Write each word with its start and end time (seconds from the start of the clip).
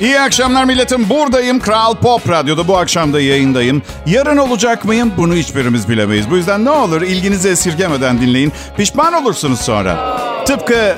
İyi 0.00 0.20
akşamlar 0.20 0.64
milletim. 0.64 1.08
Buradayım. 1.08 1.60
Kral 1.60 1.94
Pop 1.94 2.28
Radyo'da 2.28 2.68
bu 2.68 2.78
akşam 2.78 3.12
da 3.12 3.20
yayındayım. 3.20 3.82
Yarın 4.06 4.36
olacak 4.36 4.84
mıyım? 4.84 5.12
Bunu 5.16 5.34
hiçbirimiz 5.34 5.88
bilemeyiz. 5.88 6.30
Bu 6.30 6.36
yüzden 6.36 6.64
ne 6.64 6.70
olur 6.70 7.02
ilginizi 7.02 7.48
esirgemeden 7.48 8.20
dinleyin. 8.20 8.52
Pişman 8.76 9.12
olursunuz 9.12 9.60
sonra. 9.60 10.18
Tıpkı 10.46 10.94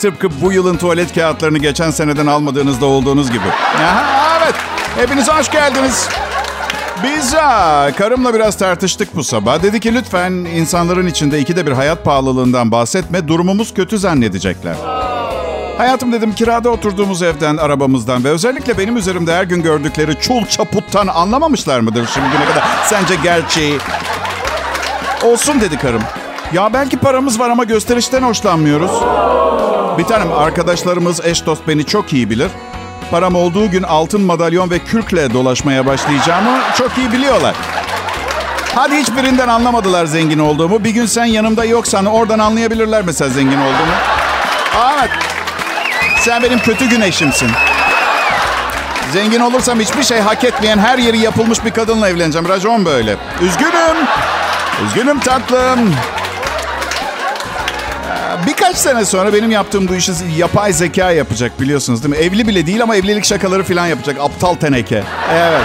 tıpkı 0.00 0.28
bu 0.42 0.52
yılın 0.52 0.76
tuvalet 0.76 1.14
kağıtlarını 1.14 1.58
geçen 1.58 1.90
seneden 1.90 2.26
almadığınızda 2.26 2.86
olduğunuz 2.86 3.30
gibi. 3.30 3.48
Aha, 3.78 4.38
evet. 4.44 4.54
Hepiniz 4.96 5.28
hoş 5.28 5.50
geldiniz. 5.50 6.08
Biz 7.02 7.32
karımla 7.96 8.34
biraz 8.34 8.58
tartıştık 8.58 9.16
bu 9.16 9.24
sabah. 9.24 9.62
Dedi 9.62 9.80
ki 9.80 9.94
lütfen 9.94 10.32
insanların 10.32 11.06
içinde 11.06 11.40
ikide 11.40 11.66
bir 11.66 11.72
hayat 11.72 12.04
pahalılığından 12.04 12.70
bahsetme. 12.70 13.28
Durumumuz 13.28 13.74
kötü 13.74 13.98
zannedecekler. 13.98 14.74
Hayatım 15.78 16.12
dedim 16.12 16.34
kirada 16.34 16.70
oturduğumuz 16.70 17.22
evden, 17.22 17.56
arabamızdan 17.56 18.24
ve 18.24 18.28
özellikle 18.28 18.78
benim 18.78 18.96
üzerimde 18.96 19.34
her 19.34 19.44
gün 19.44 19.62
gördükleri 19.62 20.20
çul 20.20 20.46
çaputtan 20.46 21.06
anlamamışlar 21.06 21.80
mıdır 21.80 22.08
şimdiye 22.14 22.44
kadar? 22.48 22.64
Sence 22.84 23.14
gerçeği? 23.22 23.78
Olsun 25.24 25.60
dedi 25.60 25.78
karım. 25.78 26.02
Ya 26.52 26.72
belki 26.72 26.96
paramız 26.96 27.40
var 27.40 27.50
ama 27.50 27.64
gösterişten 27.64 28.22
hoşlanmıyoruz. 28.22 28.90
Bir 29.98 30.04
tanem 30.04 30.32
arkadaşlarımız, 30.32 31.24
eş 31.24 31.46
dost 31.46 31.68
beni 31.68 31.86
çok 31.86 32.12
iyi 32.12 32.30
bilir. 32.30 32.50
Param 33.10 33.34
olduğu 33.34 33.70
gün 33.70 33.82
altın 33.82 34.20
madalyon 34.20 34.70
ve 34.70 34.78
kürkle 34.78 35.32
dolaşmaya 35.32 35.86
başlayacağımı 35.86 36.58
çok 36.78 36.98
iyi 36.98 37.12
biliyorlar. 37.12 37.54
Hadi 38.74 38.96
hiçbirinden 38.96 39.48
anlamadılar 39.48 40.06
zengin 40.06 40.38
olduğumu. 40.38 40.84
Bir 40.84 40.90
gün 40.90 41.06
sen 41.06 41.24
yanımda 41.24 41.64
yoksan 41.64 42.06
oradan 42.06 42.38
anlayabilirler 42.38 43.02
mesela 43.06 43.30
zengin 43.30 43.58
olduğumu. 43.58 43.94
Evet. 44.98 45.33
Sen 46.24 46.42
benim 46.42 46.58
kötü 46.58 46.88
güneşimsin. 46.88 47.50
Zengin 49.12 49.40
olursam 49.40 49.80
hiçbir 49.80 50.02
şey 50.02 50.20
hak 50.20 50.44
etmeyen 50.44 50.78
her 50.78 50.98
yeri 50.98 51.18
yapılmış 51.18 51.64
bir 51.64 51.70
kadınla 51.70 52.08
evleneceğim. 52.08 52.48
Racon 52.48 52.84
böyle. 52.84 53.16
Üzgünüm. 53.40 53.96
Üzgünüm 54.86 55.20
tatlım. 55.20 55.94
Birkaç 58.46 58.76
sene 58.76 59.04
sonra 59.04 59.32
benim 59.32 59.50
yaptığım 59.50 59.88
bu 59.88 59.94
işi 59.94 60.12
yapay 60.36 60.72
zeka 60.72 61.10
yapacak 61.10 61.60
biliyorsunuz 61.60 62.02
değil 62.04 62.14
mi? 62.14 62.24
Evli 62.24 62.48
bile 62.48 62.66
değil 62.66 62.82
ama 62.82 62.96
evlilik 62.96 63.24
şakaları 63.24 63.64
falan 63.64 63.86
yapacak. 63.86 64.16
Aptal 64.20 64.54
teneke. 64.54 65.02
Evet. 65.32 65.62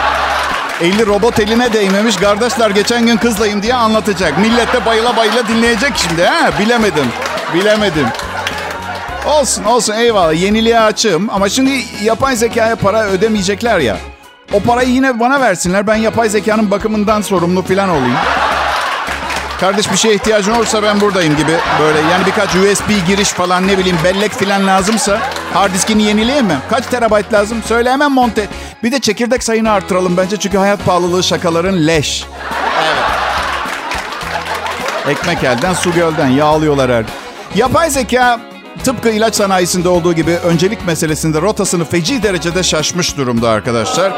Eli 0.82 1.06
robot 1.06 1.40
eline 1.40 1.74
değmemiş. 1.74 2.16
Kardeşler 2.16 2.70
geçen 2.70 3.06
gün 3.06 3.18
kızlayım 3.18 3.64
diye 3.64 3.74
anlatacak. 3.74 4.38
Millet 4.38 4.74
de 4.74 4.86
bayıla 4.86 5.18
bayıla 5.18 5.48
dinleyecek 5.48 5.92
şimdi. 5.96 6.26
Ha? 6.26 6.52
Bilemedim. 6.60 7.06
Bilemedim. 7.54 8.08
Olsun 9.30 9.64
olsun 9.64 9.94
eyvallah. 9.94 10.42
Yeniliğe 10.42 10.80
açığım. 10.80 11.30
Ama 11.30 11.50
şimdi 11.50 11.84
yapay 12.04 12.36
zekaya 12.36 12.76
para 12.76 13.04
ödemeyecekler 13.04 13.80
ya. 13.80 13.98
O 14.54 14.60
parayı 14.60 14.90
yine 14.90 15.20
bana 15.20 15.42
versinler. 15.42 15.88
Ben 15.88 15.96
yapay 15.96 16.30
zekanın 16.30 16.72
bakımından 16.72 17.22
sorumlu 17.22 17.62
falan 17.62 17.90
olayım. 17.90 18.16
Kardeş 19.60 19.92
bir 19.92 19.98
şeye 19.98 20.16
ihtiyacın 20.16 20.52
olursa 20.52 20.84
ben 20.84 21.02
buradayım 21.02 21.38
gibi. 21.38 21.52
Böyle 21.80 22.00
yani 22.00 22.26
birkaç 22.26 22.56
USB 22.56 23.08
giriş 23.08 23.30
falan 23.30 23.68
ne 23.68 23.78
bileyim 23.78 23.98
bellek 24.04 24.32
falan 24.32 24.68
lazımsa 24.68 25.20
hard 25.54 25.74
diskini 25.74 26.04
yenileyeyim 26.04 26.46
mi? 26.46 26.58
Kaç 26.70 26.86
terabayt 26.86 27.34
lazım? 27.34 27.64
Söyle 27.66 27.92
hemen 27.92 28.12
monte. 28.12 28.48
Bir 28.84 28.92
de 28.92 29.00
çekirdek 29.00 29.44
sayını 29.44 29.72
artıralım 29.72 30.18
bence 30.18 30.38
çünkü 30.38 30.58
hayat 30.58 30.86
pahalılığı 30.86 31.24
şakaların 31.24 31.88
leş. 31.88 32.26
Evet. 32.84 33.04
Ekmek 35.18 35.44
elden 35.44 35.74
su 35.74 35.94
gölden 35.94 36.28
yağlıyorlar 36.28 36.92
her. 36.92 37.06
Yapay 37.56 37.90
zeka 37.90 38.40
tıpkı 38.84 39.10
ilaç 39.10 39.36
sanayisinde 39.36 39.90
olduğu 39.90 40.14
gibi 40.14 40.32
öncelik 40.32 40.88
meselesinde 40.88 41.42
rotasını 41.42 41.86
feci 41.86 42.24
derecede 42.24 42.64
şaşmış 42.64 43.18
durumda 43.18 43.50
arkadaşlar. 43.50 44.14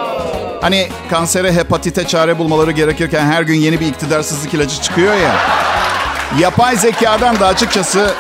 Hani 0.61 0.87
kansere, 1.09 1.53
hepatite 1.53 2.07
çare 2.07 2.37
bulmaları 2.37 2.71
gerekirken 2.71 3.25
her 3.25 3.41
gün 3.41 3.55
yeni 3.55 3.79
bir 3.79 3.87
iktidarsızlık 3.87 4.53
ilacı 4.53 4.81
çıkıyor 4.81 5.13
ya. 5.13 5.35
Yapay 6.39 6.77
zekadan 6.77 7.39
da 7.39 7.47
açıkçası 7.47 8.13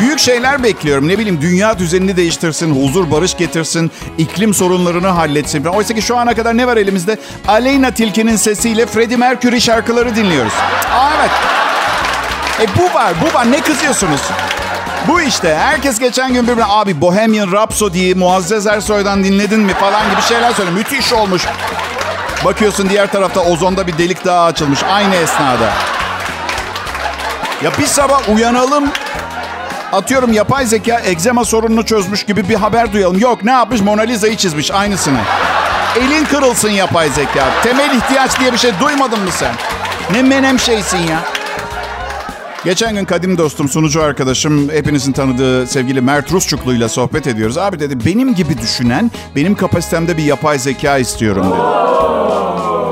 büyük 0.00 0.18
şeyler 0.18 0.62
bekliyorum. 0.62 1.08
Ne 1.08 1.18
bileyim 1.18 1.40
dünya 1.42 1.78
düzenini 1.78 2.16
değiştirsin, 2.16 2.84
huzur 2.84 3.10
barış 3.10 3.36
getirsin, 3.36 3.90
iklim 4.18 4.54
sorunlarını 4.54 5.06
halletsin. 5.06 5.64
Oysa 5.64 5.94
ki 5.94 6.02
şu 6.02 6.16
ana 6.16 6.34
kadar 6.34 6.56
ne 6.56 6.66
var 6.66 6.76
elimizde? 6.76 7.16
Aleyna 7.48 7.90
Tilki'nin 7.90 8.36
sesiyle 8.36 8.86
Freddie 8.86 9.16
Mercury 9.16 9.60
şarkıları 9.60 10.16
dinliyoruz. 10.16 10.52
Aa, 10.94 11.10
evet. 11.20 11.30
E 12.60 12.78
bu 12.78 12.94
var, 12.94 13.12
bu 13.22 13.34
var. 13.34 13.52
Ne 13.52 13.60
kızıyorsunuz? 13.60 14.20
Bu 15.08 15.20
işte. 15.20 15.56
Herkes 15.58 15.98
geçen 15.98 16.32
gün 16.34 16.42
birbirine 16.42 16.64
abi 16.68 17.00
Bohemian 17.00 17.52
Rhapsody'yi 17.52 18.14
Muazzez 18.14 18.66
Ersoy'dan 18.66 19.24
dinledin 19.24 19.60
mi 19.60 19.74
falan 19.74 20.10
gibi 20.10 20.22
şeyler 20.22 20.52
söylüyor. 20.52 20.76
Müthiş 20.76 21.12
olmuş. 21.12 21.42
Bakıyorsun 22.44 22.88
diğer 22.88 23.12
tarafta 23.12 23.40
ozonda 23.40 23.86
bir 23.86 23.98
delik 23.98 24.24
daha 24.24 24.44
açılmış 24.44 24.82
aynı 24.82 25.14
esnada. 25.14 25.72
Ya 27.62 27.70
bir 27.78 27.86
sabah 27.86 28.28
uyanalım. 28.34 28.84
Atıyorum 29.92 30.32
yapay 30.32 30.66
zeka 30.66 31.00
egzema 31.04 31.44
sorununu 31.44 31.84
çözmüş 31.84 32.24
gibi 32.24 32.48
bir 32.48 32.54
haber 32.54 32.92
duyalım. 32.92 33.18
Yok 33.18 33.44
ne 33.44 33.50
yapmış 33.50 33.80
Mona 33.80 34.02
Lisa'yı 34.02 34.36
çizmiş 34.36 34.70
aynısını. 34.70 35.18
Elin 35.96 36.24
kırılsın 36.24 36.70
yapay 36.70 37.08
zeka. 37.08 37.44
Temel 37.62 37.96
ihtiyaç 37.96 38.40
diye 38.40 38.52
bir 38.52 38.58
şey 38.58 38.72
duymadın 38.80 39.20
mı 39.20 39.30
sen? 39.32 39.52
Ne 40.12 40.22
menem 40.22 40.58
şeysin 40.58 40.98
ya. 40.98 41.18
Geçen 42.64 42.94
gün 42.94 43.04
kadim 43.04 43.38
dostum, 43.38 43.68
sunucu 43.68 44.02
arkadaşım, 44.02 44.70
hepinizin 44.70 45.12
tanıdığı 45.12 45.66
sevgili 45.66 46.00
Mert 46.00 46.32
Rusçuklu 46.32 46.74
ile 46.74 46.88
sohbet 46.88 47.26
ediyoruz. 47.26 47.58
Abi 47.58 47.80
dedi, 47.80 48.04
benim 48.06 48.34
gibi 48.34 48.58
düşünen, 48.58 49.10
benim 49.36 49.54
kapasitemde 49.54 50.16
bir 50.16 50.22
yapay 50.22 50.58
zeka 50.58 50.98
istiyorum 50.98 51.46
dedi. 51.50 51.60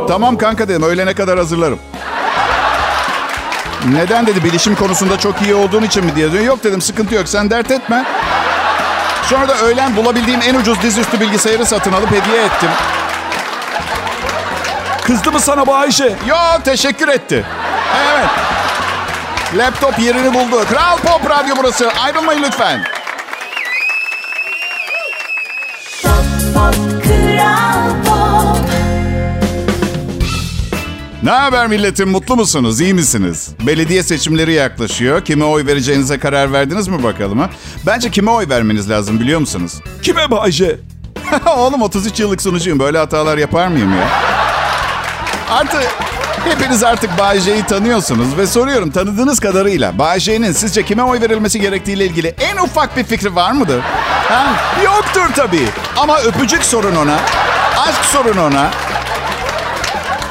Tamam 0.09 0.39
kanka 0.39 0.69
dedim, 0.69 0.83
öğlene 0.83 1.15
kadar 1.15 1.39
hazırlarım. 1.39 1.79
Neden 3.93 4.27
dedi, 4.27 4.45
bilişim 4.45 4.75
konusunda 4.75 5.19
çok 5.19 5.43
iyi 5.43 5.55
olduğun 5.55 5.83
için 5.83 6.05
mi 6.05 6.17
diye 6.17 6.33
diyor. 6.33 6.45
Yok 6.45 6.65
dedim, 6.65 6.81
sıkıntı 6.81 7.15
yok, 7.15 7.29
sen 7.29 7.51
dert 7.51 7.71
etme. 7.71 8.05
Sonra 9.23 9.49
da 9.49 9.59
öğlen 9.59 9.97
bulabildiğim 9.97 10.41
en 10.43 10.55
ucuz 10.55 10.83
dizüstü 10.83 11.21
bilgisayarı 11.21 11.67
satın 11.67 11.93
alıp 11.93 12.11
hediye 12.11 12.45
ettim. 12.45 12.71
Kızdı 15.07 15.33
mı 15.33 15.41
sana 15.41 15.67
bu 15.67 15.75
Ayşe? 15.75 16.17
Yo, 16.29 16.37
teşekkür 16.65 17.09
etti. 17.09 17.45
Evet. 18.13 18.60
Laptop 19.57 19.99
yerini 19.99 20.35
buldu. 20.35 20.65
Kral 20.69 20.99
Pop 20.99 21.31
Radyo 21.31 21.55
burası. 21.59 21.91
Ayrılmayın 22.03 22.43
lütfen. 22.43 22.85
Pop, 26.03 26.25
pop, 26.55 26.75
Kral 27.05 27.91
Pop. 28.05 28.59
Ne 31.23 31.31
haber 31.31 31.67
milletim? 31.67 32.09
Mutlu 32.11 32.37
musunuz? 32.37 32.81
İyi 32.81 32.95
misiniz? 32.95 33.51
Belediye 33.67 34.03
seçimleri 34.03 34.53
yaklaşıyor. 34.53 35.25
Kime 35.25 35.45
oy 35.45 35.67
vereceğinize 35.67 36.19
karar 36.19 36.53
verdiniz 36.53 36.89
mi 36.89 37.03
bakalım 37.03 37.39
ha? 37.39 37.51
Bence 37.87 38.11
kime 38.11 38.31
oy 38.31 38.49
vermeniz 38.49 38.91
lazım 38.91 39.21
biliyor 39.21 39.41
musunuz? 39.41 39.73
Kime 40.03 40.31
Bayce? 40.31 40.79
Oğlum 41.57 41.83
33 41.83 42.21
yıllık 42.21 42.43
sunucuyum. 42.43 42.79
Böyle 42.79 42.99
hatalar 42.99 43.39
yapar 43.39 43.69
mıyım 43.69 43.93
ya? 43.99 44.09
Artık 45.51 45.83
hepiniz 46.45 46.85
artık 46.85 47.19
Bayce'yi 47.19 47.63
tanıyorsunuz 47.63 48.37
ve 48.37 48.47
soruyorum 48.47 48.91
tanıdığınız 48.91 49.41
kadarıyla 49.41 49.99
Bayce'nin 49.99 50.53
sizce 50.53 50.83
kime 50.83 51.03
oy 51.03 51.21
verilmesi 51.21 51.61
gerektiğiyle 51.61 52.07
ilgili 52.07 52.35
en 52.41 52.57
ufak 52.57 52.97
bir 52.97 53.05
fikri 53.05 53.35
var 53.35 53.53
mıdır? 53.53 53.81
Ha? 54.29 54.47
Yoktur 54.85 55.35
tabii. 55.37 55.67
Ama 55.97 56.19
öpücük 56.19 56.65
sorun 56.65 56.97
ona. 56.97 57.17
Aşk 57.89 58.05
sorun 58.05 58.37
ona. 58.37 58.71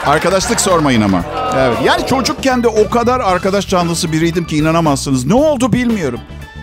Arkadaşlık 0.06 0.62
sormayın 0.62 1.02
ama. 1.02 1.22
Evet. 1.58 1.78
Yani 1.84 2.08
çocukken 2.08 2.64
de 2.64 2.68
o 2.68 2.90
kadar 2.90 3.20
arkadaş 3.20 3.68
canlısı 3.68 4.12
biriydim 4.12 4.46
ki 4.46 4.58
inanamazsınız. 4.58 5.26
Ne 5.26 5.34
oldu 5.34 5.74
bilmiyorum. 5.74 6.20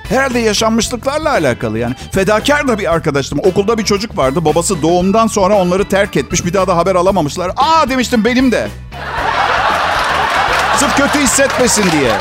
Herhalde 0.08 0.38
yaşanmışlıklarla 0.38 1.31
alakalı 1.31 1.78
yani. 1.78 1.94
Fedakar 2.12 2.69
da 2.69 2.78
bir 2.78 2.92
arkadaştım. 2.92 3.38
Okulda 3.38 3.78
bir 3.78 3.84
çocuk 3.84 4.19
vardı. 4.19 4.44
Babası 4.44 4.82
doğumdan 4.82 5.26
sonra 5.26 5.54
onları 5.54 5.88
terk 5.88 6.16
etmiş. 6.16 6.44
Bir 6.44 6.54
daha 6.54 6.66
da 6.66 6.76
haber 6.76 6.94
alamamışlar. 6.94 7.52
Aa 7.56 7.88
demiştim 7.88 8.25
benim 8.25 8.52
de. 8.52 8.69
Sırf 10.78 10.96
kötü 10.96 11.19
hissetmesin 11.20 11.90
diye. 11.93 12.12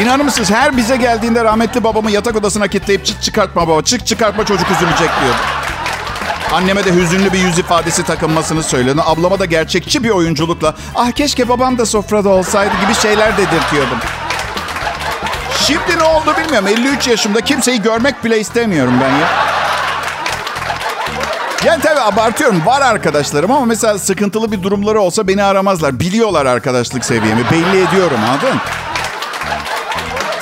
İnanır 0.00 0.24
mısınız 0.24 0.50
her 0.50 0.76
bize 0.76 0.96
geldiğinde 0.96 1.44
rahmetli 1.44 1.84
babamı 1.84 2.10
yatak 2.10 2.36
odasına 2.36 2.68
kilitleyip 2.68 3.06
çık 3.06 3.22
çıkartma 3.22 3.68
baba, 3.68 3.82
çık 3.82 4.06
çıkartma 4.06 4.46
çocuk 4.46 4.70
üzülecek 4.70 4.98
diyor. 4.98 5.34
Anneme 6.52 6.84
de 6.84 6.92
hüzünlü 6.94 7.32
bir 7.32 7.38
yüz 7.38 7.58
ifadesi 7.58 8.02
takınmasını 8.04 8.62
söyledi. 8.62 9.00
Ablama 9.04 9.38
da 9.38 9.44
gerçekçi 9.44 10.04
bir 10.04 10.10
oyunculukla 10.10 10.74
ah 10.94 11.10
keşke 11.10 11.48
babam 11.48 11.78
da 11.78 11.86
sofrada 11.86 12.28
olsaydı 12.28 12.72
gibi 12.84 12.94
şeyler 12.94 13.36
dedirtiyordum. 13.36 13.98
Şimdi 15.66 15.98
ne 15.98 16.02
oldu 16.02 16.34
bilmiyorum. 16.38 16.68
53 16.68 17.06
yaşımda 17.08 17.40
kimseyi 17.40 17.82
görmek 17.82 18.24
bile 18.24 18.40
istemiyorum 18.40 18.94
ben 19.00 19.10
ya. 19.10 19.53
Yani 21.66 21.82
tabii 21.82 22.00
abartıyorum. 22.00 22.66
Var 22.66 22.80
arkadaşlarım 22.80 23.50
ama 23.50 23.66
mesela 23.66 23.98
sıkıntılı 23.98 24.52
bir 24.52 24.62
durumları 24.62 25.00
olsa 25.00 25.28
beni 25.28 25.42
aramazlar. 25.44 26.00
Biliyorlar 26.00 26.46
arkadaşlık 26.46 27.04
seviyemi. 27.04 27.42
Belli 27.50 27.88
ediyorum 27.88 28.18
anladın? 28.30 28.60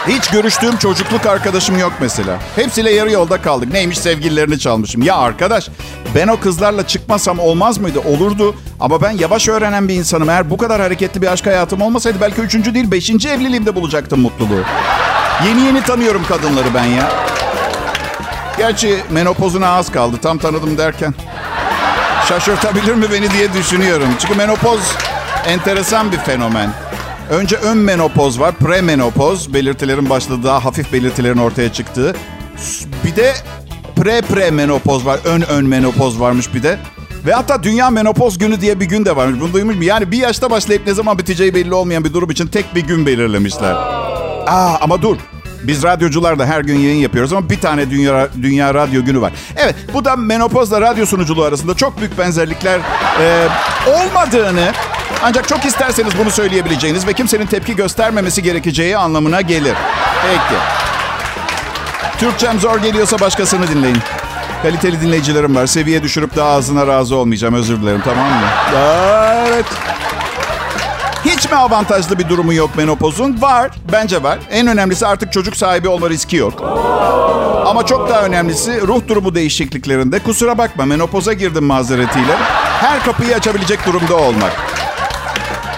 Hiç 0.09 0.31
görüştüğüm 0.31 0.77
çocukluk 0.77 1.27
arkadaşım 1.27 1.79
yok 1.79 1.93
mesela. 2.01 2.39
Hepsiyle 2.57 2.91
yarı 2.91 3.11
yolda 3.11 3.43
kaldık. 3.43 3.73
Neymiş 3.73 3.99
sevgililerini 3.99 4.59
çalmışım. 4.59 5.03
Ya 5.03 5.17
arkadaş 5.17 5.69
ben 6.15 6.29
o 6.29 6.41
kızlarla 6.41 6.87
çıkmasam 6.87 7.39
olmaz 7.39 7.79
mıydı? 7.79 8.01
Olurdu. 8.01 8.55
Ama 8.81 9.03
ben 9.03 9.11
yavaş 9.11 9.49
öğrenen 9.49 9.89
bir 9.89 9.95
insanım. 9.95 10.31
Eğer 10.31 10.51
bu 10.51 10.57
kadar 10.57 10.81
hareketli 10.81 11.23
bir 11.23 11.27
aşk 11.27 11.47
hayatım 11.47 11.83
olmasaydı 11.83 12.19
belki 12.21 12.41
üçüncü 12.41 12.75
değil 12.75 12.91
beşinci 12.91 13.29
evliliğimde 13.29 13.75
bulacaktım 13.75 14.21
mutluluğu. 14.21 14.63
Yeni 15.47 15.61
yeni 15.61 15.83
tanıyorum 15.83 16.23
kadınları 16.29 16.75
ben 16.75 16.85
ya. 16.85 17.13
Gerçi 18.59 18.99
menopozuna 19.11 19.69
az 19.69 19.93
kaldı 19.93 20.17
tam 20.23 20.39
tanıdım 20.39 20.79
derken. 20.79 21.15
Şaşırtabilir 22.29 22.95
mi 22.95 23.07
beni 23.13 23.31
diye 23.31 23.53
düşünüyorum. 23.53 24.09
Çünkü 24.19 24.35
menopoz 24.35 24.81
enteresan 25.47 26.13
bir 26.13 26.19
fenomen. 26.19 26.71
Önce 27.31 27.57
ön 27.57 27.79
menopoz 27.79 28.41
var, 28.41 28.55
premenopoz. 28.55 29.55
Belirtilerin 29.55 30.11
başladığı, 30.11 30.45
daha 30.45 30.65
hafif 30.65 30.93
belirtilerin 30.93 31.39
ortaya 31.39 31.73
çıktığı. 31.73 32.17
Bir 33.05 33.17
de 33.17 33.35
pre 33.97 34.21
pre 34.21 34.51
menopoz 34.51 35.07
var. 35.07 35.21
Ön 35.25 35.43
ön 35.43 35.67
menopoz 35.67 36.21
varmış 36.21 36.55
bir 36.55 36.63
de. 36.63 36.79
Ve 37.27 37.33
hatta 37.33 37.63
Dünya 37.63 37.91
Menopoz 37.91 38.39
Günü 38.39 38.61
diye 38.61 38.81
bir 38.81 38.85
gün 38.85 39.05
de 39.05 39.17
varmış. 39.17 39.41
Bunu 39.41 39.53
duymuş 39.53 39.77
mu? 39.77 39.85
Yani 39.85 40.11
bir 40.11 40.19
yaşta 40.19 40.51
başlayıp 40.51 40.87
ne 40.87 40.95
zaman 40.95 41.19
biteceği 41.19 41.55
belli 41.55 41.75
olmayan 41.75 42.05
bir 42.05 42.15
durum 42.15 42.31
için 42.31 42.47
tek 42.47 42.75
bir 42.75 42.81
gün 42.81 43.07
belirlemişler. 43.07 43.73
Aa 44.47 44.77
ama 44.81 45.03
dur. 45.03 45.17
Biz 45.63 45.83
radyocular 45.83 46.39
da 46.39 46.47
her 46.47 46.61
gün 46.61 46.79
yayın 46.79 46.99
yapıyoruz 46.99 47.33
ama 47.33 47.51
bir 47.51 47.61
tane 47.61 47.91
Dünya, 47.91 48.29
Dünya 48.43 48.75
Radyo 48.75 49.05
Günü 49.05 49.21
var. 49.21 49.33
Evet 49.57 49.75
bu 49.95 50.05
da 50.05 50.17
menopozla 50.17 50.81
radyo 50.81 51.07
sunuculuğu 51.07 51.45
arasında 51.45 51.75
çok 51.75 51.99
büyük 51.99 52.19
benzerlikler 52.19 52.81
e, 53.21 53.49
olmadığını 53.87 54.73
ancak 55.23 55.49
çok 55.49 55.65
isterseniz 55.65 56.19
bunu 56.19 56.31
söyleyebileceğiniz 56.31 57.07
ve 57.07 57.13
kimsenin 57.13 57.47
tepki 57.47 57.77
göstermemesi 57.77 58.43
gerekeceği 58.43 58.97
anlamına 58.97 59.41
gelir. 59.41 59.75
Peki. 60.23 60.61
Türkçem 62.19 62.61
zor 62.61 62.79
geliyorsa 62.79 63.21
başkasını 63.21 63.69
dinleyin. 63.69 63.99
Kaliteli 64.63 65.01
dinleyicilerim 65.01 65.57
var. 65.57 65.67
Seviye 65.67 66.03
düşürüp 66.03 66.37
daha 66.37 66.51
ağzına 66.51 66.87
razı 66.87 67.17
olmayacağım. 67.17 67.55
Özür 67.55 67.83
dilerim 67.83 68.01
tamam 68.05 68.27
mı? 68.27 68.47
Evet. 68.75 69.67
Hiç 71.25 71.51
mi 71.51 71.57
avantajlı 71.57 72.19
bir 72.19 72.29
durumu 72.29 72.53
yok 72.53 72.77
menopozun? 72.77 73.43
Var. 73.43 73.71
Bence 73.93 74.23
var. 74.23 74.39
En 74.51 74.67
önemlisi 74.67 75.07
artık 75.07 75.33
çocuk 75.33 75.57
sahibi 75.57 75.89
olma 75.89 76.11
riski 76.11 76.37
yok. 76.37 76.63
Ama 77.67 77.87
çok 77.87 78.09
daha 78.09 78.23
önemlisi 78.23 78.81
ruh 78.87 79.01
durumu 79.09 79.35
değişikliklerinde 79.35 80.19
kusura 80.19 80.59
bakma 80.59 80.85
menopoza 80.85 81.33
girdim 81.33 81.65
mazeretiyle. 81.65 82.37
Her 82.81 83.05
kapıyı 83.05 83.37
açabilecek 83.37 83.87
durumda 83.87 84.17
olmak. 84.17 84.53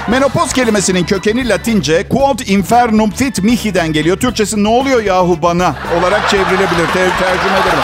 Menopoz 0.09 0.53
kelimesinin 0.53 1.05
kökeni 1.05 1.49
Latince 1.49 2.09
quod 2.09 2.39
infernum 2.47 3.11
fit 3.11 3.43
mihi'den 3.43 3.93
geliyor. 3.93 4.17
Türkçesi 4.17 4.65
ne 4.65 4.69
oluyor 4.69 5.03
yahu 5.03 5.43
bana 5.43 5.75
olarak 6.01 6.29
çevrilebilir. 6.31 6.87
Ter- 6.95 7.19
tercüme 7.19 7.59
ederim. 7.63 7.79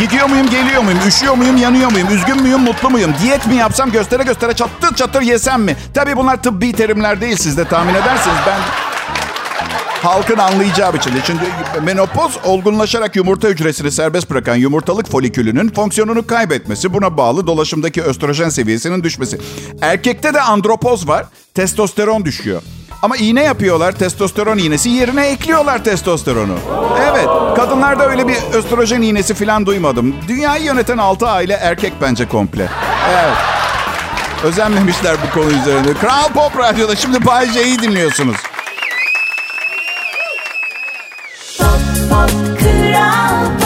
Gidiyor 0.00 0.28
muyum, 0.28 0.50
geliyor 0.50 0.82
muyum? 0.82 0.98
Üşüyor 1.08 1.34
muyum, 1.34 1.56
yanıyor 1.56 1.90
muyum? 1.92 2.08
Üzgün 2.10 2.42
müyüm, 2.42 2.60
mutlu 2.60 2.90
muyum? 2.90 3.14
Diyet 3.22 3.46
mi 3.46 3.54
yapsam, 3.54 3.90
göstere 3.92 4.22
göstere 4.22 4.52
çatır 4.54 4.94
çatır 4.94 5.22
yesem 5.22 5.62
mi? 5.62 5.76
Tabii 5.94 6.16
bunlar 6.16 6.42
tıbbi 6.42 6.72
terimler 6.72 7.20
değil. 7.20 7.36
Siz 7.36 7.56
de 7.56 7.64
tahmin 7.64 7.94
edersiniz. 7.94 8.36
Ben 8.46 8.60
halkın 10.02 10.38
anlayacağı 10.38 10.94
biçimde. 10.94 11.18
Çünkü 11.26 11.44
menopoz 11.84 12.38
olgunlaşarak 12.44 13.16
yumurta 13.16 13.48
hücresini 13.48 13.90
serbest 13.90 14.30
bırakan 14.30 14.56
yumurtalık 14.56 15.10
folikülünün 15.10 15.68
fonksiyonunu 15.68 16.26
kaybetmesi. 16.26 16.94
Buna 16.94 17.16
bağlı 17.16 17.46
dolaşımdaki 17.46 18.02
östrojen 18.02 18.48
seviyesinin 18.48 19.02
düşmesi. 19.02 19.38
Erkekte 19.80 20.34
de 20.34 20.40
andropoz 20.40 21.08
var. 21.08 21.26
Testosteron 21.54 22.24
düşüyor. 22.24 22.62
Ama 23.04 23.16
iğne 23.16 23.42
yapıyorlar 23.42 23.92
testosteron 23.92 24.58
iğnesi 24.58 24.88
yerine 24.88 25.26
ekliyorlar 25.26 25.84
testosteronu. 25.84 26.54
Evet 27.10 27.26
kadınlarda 27.56 28.10
öyle 28.10 28.28
bir 28.28 28.36
östrojen 28.52 29.02
iğnesi 29.02 29.34
falan 29.34 29.66
duymadım. 29.66 30.14
Dünyayı 30.28 30.64
yöneten 30.64 30.98
altı 30.98 31.28
aile 31.28 31.52
erkek 31.52 31.92
bence 32.02 32.28
komple. 32.28 32.68
Evet. 33.10 33.36
Özenmemişler 34.44 35.16
bu 35.26 35.34
konu 35.34 35.50
üzerinde. 35.50 35.94
Kral 35.94 36.28
Pop 36.34 36.58
Radyo'da 36.58 36.96
şimdi 36.96 37.26
Bay 37.26 37.52
J'yi 37.52 37.78
dinliyorsunuz. 37.78 38.36
Pop 41.58 41.68
Pop 42.10 42.30
Kral 42.58 43.58
Pop 43.60 43.63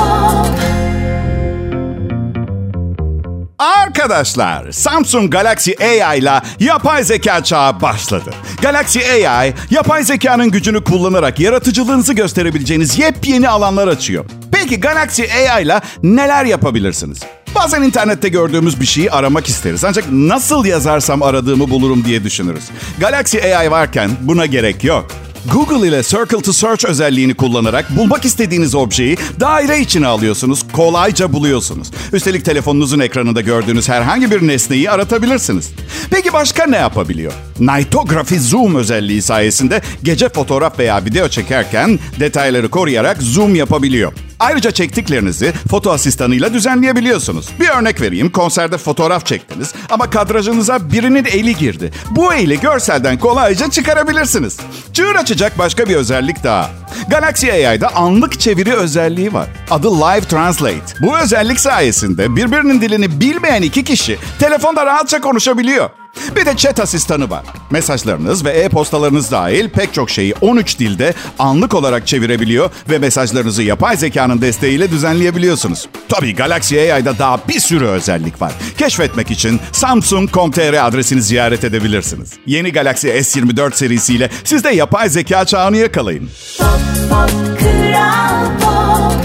Arkadaşlar, 3.59 4.73
Samsung 4.73 5.33
Galaxy 5.33 5.73
AI 5.81 6.19
ile 6.19 6.41
yapay 6.61 7.05
zeka 7.05 7.45
çağı 7.45 7.81
başladı. 7.81 8.31
Galaxy 8.63 8.99
AI, 9.27 9.55
yapay 9.71 10.05
zekanın 10.05 10.51
gücünü 10.51 10.85
kullanarak 10.85 11.41
yaratıcılığınızı 11.41 12.13
gösterebileceğiniz 12.13 12.99
yepyeni 12.99 13.49
alanlar 13.49 13.89
açıyor. 13.89 14.25
Peki 14.53 14.81
Galaxy 14.81 15.23
AI 15.23 15.63
ile 15.65 15.81
neler 16.03 16.45
yapabilirsiniz? 16.45 17.19
Bazen 17.55 17.83
internette 17.83 18.29
gördüğümüz 18.29 18.81
bir 18.81 18.87
şeyi 18.87 19.11
aramak 19.11 19.49
isteriz. 19.49 19.85
Ancak 19.85 20.05
nasıl 20.13 20.65
yazarsam 20.65 21.23
aradığımı 21.23 21.71
bulurum 21.71 22.05
diye 22.05 22.25
düşünürüz. 22.25 22.65
Galaxy 23.01 23.39
AI 23.57 23.71
varken 23.71 24.11
buna 24.21 24.47
gerek 24.47 24.85
yok. 24.85 25.07
Google 25.53 25.89
ile 25.89 26.03
Circle 26.03 26.43
to 26.43 26.53
Search 26.53 26.85
özelliğini 26.85 27.35
kullanarak 27.35 27.97
bulmak 27.97 28.25
istediğiniz 28.25 28.75
objeyi 28.75 29.17
daire 29.41 29.81
içine 29.81 30.07
alıyorsunuz, 30.07 30.65
kolayca 30.73 31.33
buluyorsunuz. 31.33 31.91
Üstelik 32.13 32.45
telefonunuzun 32.45 32.99
ekranında 33.01 33.41
gördüğünüz 33.41 33.89
herhangi 33.89 34.31
bir 34.31 34.49
nesneyi 34.49 34.91
aratabilirsiniz. 34.91 35.71
Peki 36.11 36.33
başka 36.33 36.67
ne 36.67 36.77
yapabiliyor? 36.77 37.33
Nightography 37.61 38.41
Zoom 38.41 38.75
özelliği 38.77 39.23
sayesinde 39.23 39.83
gece 40.03 40.29
fotoğraf 40.29 40.79
veya 40.79 41.05
video 41.05 41.29
çekerken 41.29 41.99
detayları 42.21 42.69
koruyarak 42.69 43.23
zoom 43.23 43.55
yapabiliyor. 43.55 44.13
Ayrıca 44.41 44.71
çektiklerinizi 44.71 45.53
foto 45.71 45.93
asistanıyla 45.93 46.53
düzenleyebiliyorsunuz. 46.53 47.49
Bir 47.61 47.69
örnek 47.69 48.01
vereyim. 48.01 48.31
Konserde 48.31 48.79
fotoğraf 48.79 49.27
çektiniz 49.27 49.75
ama 49.91 50.11
kadrajınıza 50.11 50.93
birinin 50.93 51.25
eli 51.25 51.57
girdi. 51.57 51.93
Bu 52.11 52.35
eli 52.35 52.61
görselden 52.61 53.19
kolayca 53.19 53.71
çıkarabilirsiniz. 53.71 54.57
Çığır 54.93 55.15
açacak 55.15 55.59
başka 55.59 55.89
bir 55.89 55.97
özellik 55.97 56.45
daha. 56.45 56.71
Galaxy 57.11 57.53
AI'da 57.53 57.97
anlık 57.97 58.41
çeviri 58.41 58.75
özelliği 58.75 59.33
var. 59.33 59.47
Adı 59.71 60.01
Live 60.01 60.21
Translate. 60.21 60.81
Bu 61.03 61.19
özellik 61.19 61.61
sayesinde 61.61 62.37
birbirinin 62.37 62.81
dilini 62.81 63.21
bilmeyen 63.21 63.63
iki 63.63 63.85
kişi 63.85 64.19
telefonda 64.39 64.87
rahatça 64.87 65.21
konuşabiliyor. 65.21 65.91
Bir 66.37 66.47
de 66.47 66.57
chat 66.57 66.81
asistanı 66.81 67.31
var. 67.31 67.45
Mesajlarınız 67.71 68.45
ve 68.45 68.51
e-postalarınız 68.51 69.31
dahil 69.31 69.69
pek 69.69 69.95
çok 69.95 70.11
şeyi 70.11 70.35
13 70.41 70.79
dilde 70.79 71.15
anlık 71.39 71.75
olarak 71.75 72.07
çevirebiliyor 72.07 72.71
ve 72.91 72.99
mesajlarınızı 72.99 73.63
yapay 73.63 73.97
zekanın 73.97 74.41
desteğiyle 74.41 74.91
düzenleyebiliyorsunuz. 74.91 75.89
Tabii 76.09 76.35
Galaxy 76.35 76.93
AI'da 76.93 77.19
daha 77.19 77.39
bir 77.49 77.61
sürü 77.61 77.87
özellik 77.87 78.43
var. 78.43 78.53
Keşfetmek 78.79 79.31
için 79.31 79.61
Samsung.com.tr 79.73 80.87
adresini 80.87 81.23
ziyaret 81.23 81.65
edebilirsiniz. 81.65 82.33
Yeni 82.47 82.73
Galaxy 82.73 83.09
S24 83.09 83.75
serisiyle 83.75 84.31
siz 84.45 84.65
de 84.65 84.71
yapay 84.71 85.09
zeka 85.09 85.45
çağını 85.45 85.77
yakalayın. 85.77 86.31
Pop 86.59 86.69
Pop 87.11 87.59
Kral 87.61 88.59
Pop 88.61 89.25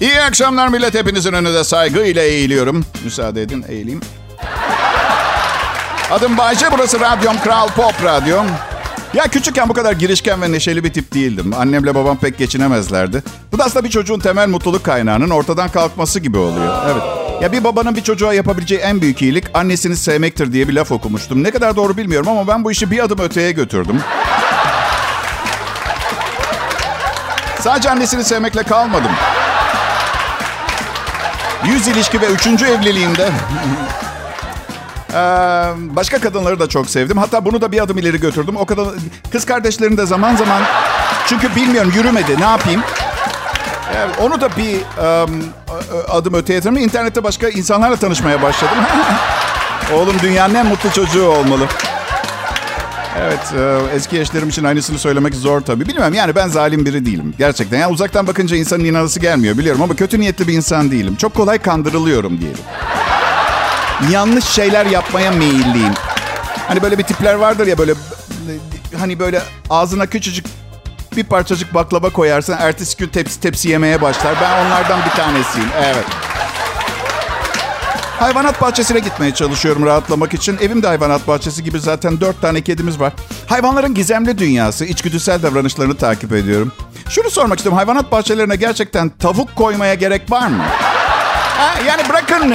İyi 0.00 0.20
akşamlar 0.20 0.68
millet. 0.68 0.94
Hepinizin 0.94 1.32
önünde 1.32 1.64
saygıyla 1.64 2.22
eğiliyorum. 2.22 2.84
Müsaade 3.04 3.42
edin 3.42 3.64
eğileyim. 3.68 4.00
Adım 6.14 6.38
Bayce, 6.38 6.66
burası 6.72 7.00
Radyom 7.00 7.40
Kral 7.40 7.68
Pop 7.68 8.04
Radyo. 8.04 8.42
Ya 9.14 9.24
küçükken 9.24 9.68
bu 9.68 9.74
kadar 9.74 9.92
girişken 9.92 10.42
ve 10.42 10.52
neşeli 10.52 10.84
bir 10.84 10.92
tip 10.92 11.14
değildim. 11.14 11.52
Annemle 11.58 11.94
babam 11.94 12.16
pek 12.16 12.38
geçinemezlerdi. 12.38 13.22
Bu 13.52 13.58
da 13.58 13.64
aslında 13.64 13.84
bir 13.84 13.90
çocuğun 13.90 14.18
temel 14.18 14.48
mutluluk 14.48 14.84
kaynağının 14.84 15.30
ortadan 15.30 15.68
kalkması 15.68 16.20
gibi 16.20 16.38
oluyor. 16.38 16.74
Evet. 16.92 17.02
Ya 17.42 17.52
bir 17.52 17.64
babanın 17.64 17.96
bir 17.96 18.02
çocuğa 18.02 18.34
yapabileceği 18.34 18.80
en 18.80 19.00
büyük 19.00 19.22
iyilik 19.22 19.44
annesini 19.54 19.96
sevmektir 19.96 20.52
diye 20.52 20.68
bir 20.68 20.72
laf 20.72 20.92
okumuştum. 20.92 21.42
Ne 21.42 21.50
kadar 21.50 21.76
doğru 21.76 21.96
bilmiyorum 21.96 22.28
ama 22.28 22.48
ben 22.48 22.64
bu 22.64 22.72
işi 22.72 22.90
bir 22.90 23.04
adım 23.04 23.18
öteye 23.18 23.52
götürdüm. 23.52 24.00
Sadece 27.60 27.90
annesini 27.90 28.24
sevmekle 28.24 28.62
kalmadım. 28.62 29.12
Yüz 31.64 31.88
ilişki 31.88 32.20
ve 32.20 32.26
üçüncü 32.26 32.66
evliliğimde 32.66 33.30
Ee, 35.14 35.16
başka 35.96 36.20
kadınları 36.20 36.60
da 36.60 36.68
çok 36.68 36.90
sevdim. 36.90 37.18
Hatta 37.18 37.44
bunu 37.44 37.60
da 37.60 37.72
bir 37.72 37.82
adım 37.82 37.98
ileri 37.98 38.20
götürdüm. 38.20 38.56
O 38.56 38.66
kadın 38.66 38.96
kız 39.32 39.44
kardeşlerini 39.44 39.96
de 39.96 40.06
zaman 40.06 40.36
zaman 40.36 40.62
çünkü 41.26 41.56
bilmiyorum 41.56 41.92
yürümedi. 41.94 42.40
Ne 42.40 42.44
yapayım? 42.44 42.82
Evet, 43.96 44.10
onu 44.20 44.40
da 44.40 44.48
bir 44.56 44.74
um, 44.74 45.44
adım 46.08 46.34
öteye 46.34 46.58
getirdim. 46.58 46.76
İnternette 46.76 47.24
başka 47.24 47.48
insanlarla 47.48 47.96
tanışmaya 47.96 48.42
başladım. 48.42 48.78
Oğlum 49.94 50.14
dünyanın 50.22 50.54
en 50.54 50.66
mutlu 50.66 50.90
çocuğu 50.90 51.26
olmalı. 51.26 51.66
Evet, 53.20 53.54
eski 53.94 54.20
eşlerim 54.20 54.48
için 54.48 54.64
aynısını 54.64 54.98
söylemek 54.98 55.34
zor 55.34 55.60
tabii. 55.60 55.88
Bilmem 55.88 56.14
yani 56.14 56.34
ben 56.34 56.48
zalim 56.48 56.86
biri 56.86 57.06
değilim. 57.06 57.34
Gerçekten. 57.38 57.78
Yani 57.78 57.92
uzaktan 57.92 58.26
bakınca 58.26 58.56
insanın 58.56 58.84
inanası 58.84 59.20
gelmiyor 59.20 59.58
biliyorum 59.58 59.82
ama 59.82 59.96
kötü 59.96 60.20
niyetli 60.20 60.48
bir 60.48 60.52
insan 60.52 60.90
değilim. 60.90 61.16
Çok 61.16 61.34
kolay 61.34 61.58
kandırılıyorum 61.58 62.40
diyelim 62.40 62.60
yanlış 64.10 64.44
şeyler 64.44 64.86
yapmaya 64.86 65.30
meyilliyim. 65.30 65.94
Hani 66.68 66.82
böyle 66.82 66.98
bir 66.98 67.02
tipler 67.04 67.34
vardır 67.34 67.66
ya 67.66 67.78
böyle 67.78 67.94
hani 68.98 69.18
böyle 69.18 69.42
ağzına 69.70 70.06
küçücük 70.06 70.46
bir 71.16 71.24
parçacık 71.24 71.74
baklava 71.74 72.10
koyarsan 72.10 72.58
ertesi 72.60 72.96
gün 72.96 73.08
tepsi 73.08 73.40
tepsi 73.40 73.68
yemeye 73.68 74.02
başlar. 74.02 74.34
Ben 74.42 74.66
onlardan 74.66 75.00
bir 75.04 75.10
tanesiyim. 75.10 75.68
Evet. 75.84 76.04
Hayvanat 78.18 78.60
bahçesine 78.60 78.98
gitmeye 78.98 79.34
çalışıyorum 79.34 79.86
rahatlamak 79.86 80.34
için. 80.34 80.58
Evimde 80.60 80.86
hayvanat 80.86 81.28
bahçesi 81.28 81.64
gibi 81.64 81.80
zaten 81.80 82.20
dört 82.20 82.42
tane 82.42 82.60
kedimiz 82.60 83.00
var. 83.00 83.12
Hayvanların 83.46 83.94
gizemli 83.94 84.38
dünyası, 84.38 84.84
içgüdüsel 84.84 85.42
davranışlarını 85.42 85.96
takip 85.96 86.32
ediyorum. 86.32 86.72
Şunu 87.08 87.30
sormak 87.30 87.58
istiyorum. 87.58 87.76
Hayvanat 87.76 88.12
bahçelerine 88.12 88.56
gerçekten 88.56 89.08
tavuk 89.08 89.56
koymaya 89.56 89.94
gerek 89.94 90.30
var 90.30 90.46
mı? 90.46 90.62
Ha, 91.58 91.74
yani 91.86 92.08
bırakın 92.08 92.54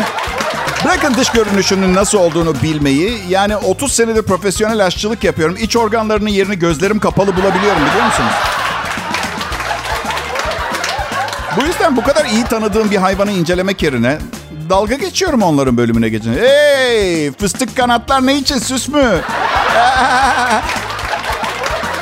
Bırakın 0.85 1.13
dış 1.13 1.29
görünüşünün 1.29 1.95
nasıl 1.95 2.17
olduğunu 2.17 2.61
bilmeyi. 2.63 3.21
Yani 3.29 3.57
30 3.57 3.91
senedir 3.93 4.23
profesyonel 4.23 4.85
aşçılık 4.85 5.23
yapıyorum. 5.23 5.55
İç 5.59 5.75
organlarının 5.75 6.29
yerini 6.29 6.59
gözlerim 6.59 6.99
kapalı 6.99 7.35
bulabiliyorum 7.35 7.81
biliyor 7.85 8.05
musunuz? 8.05 8.31
Bu 11.57 11.65
yüzden 11.65 11.97
bu 11.97 12.03
kadar 12.03 12.25
iyi 12.25 12.43
tanıdığım 12.43 12.91
bir 12.91 12.97
hayvanı 12.97 13.31
incelemek 13.31 13.83
yerine 13.83 14.17
dalga 14.69 14.95
geçiyorum 14.95 15.41
onların 15.41 15.77
bölümüne 15.77 16.09
geçince. 16.09 16.41
Hey 16.41 17.31
fıstık 17.31 17.77
kanatlar 17.77 18.25
ne 18.25 18.35
için 18.35 18.57
süs 18.57 18.87
mü? 18.89 19.03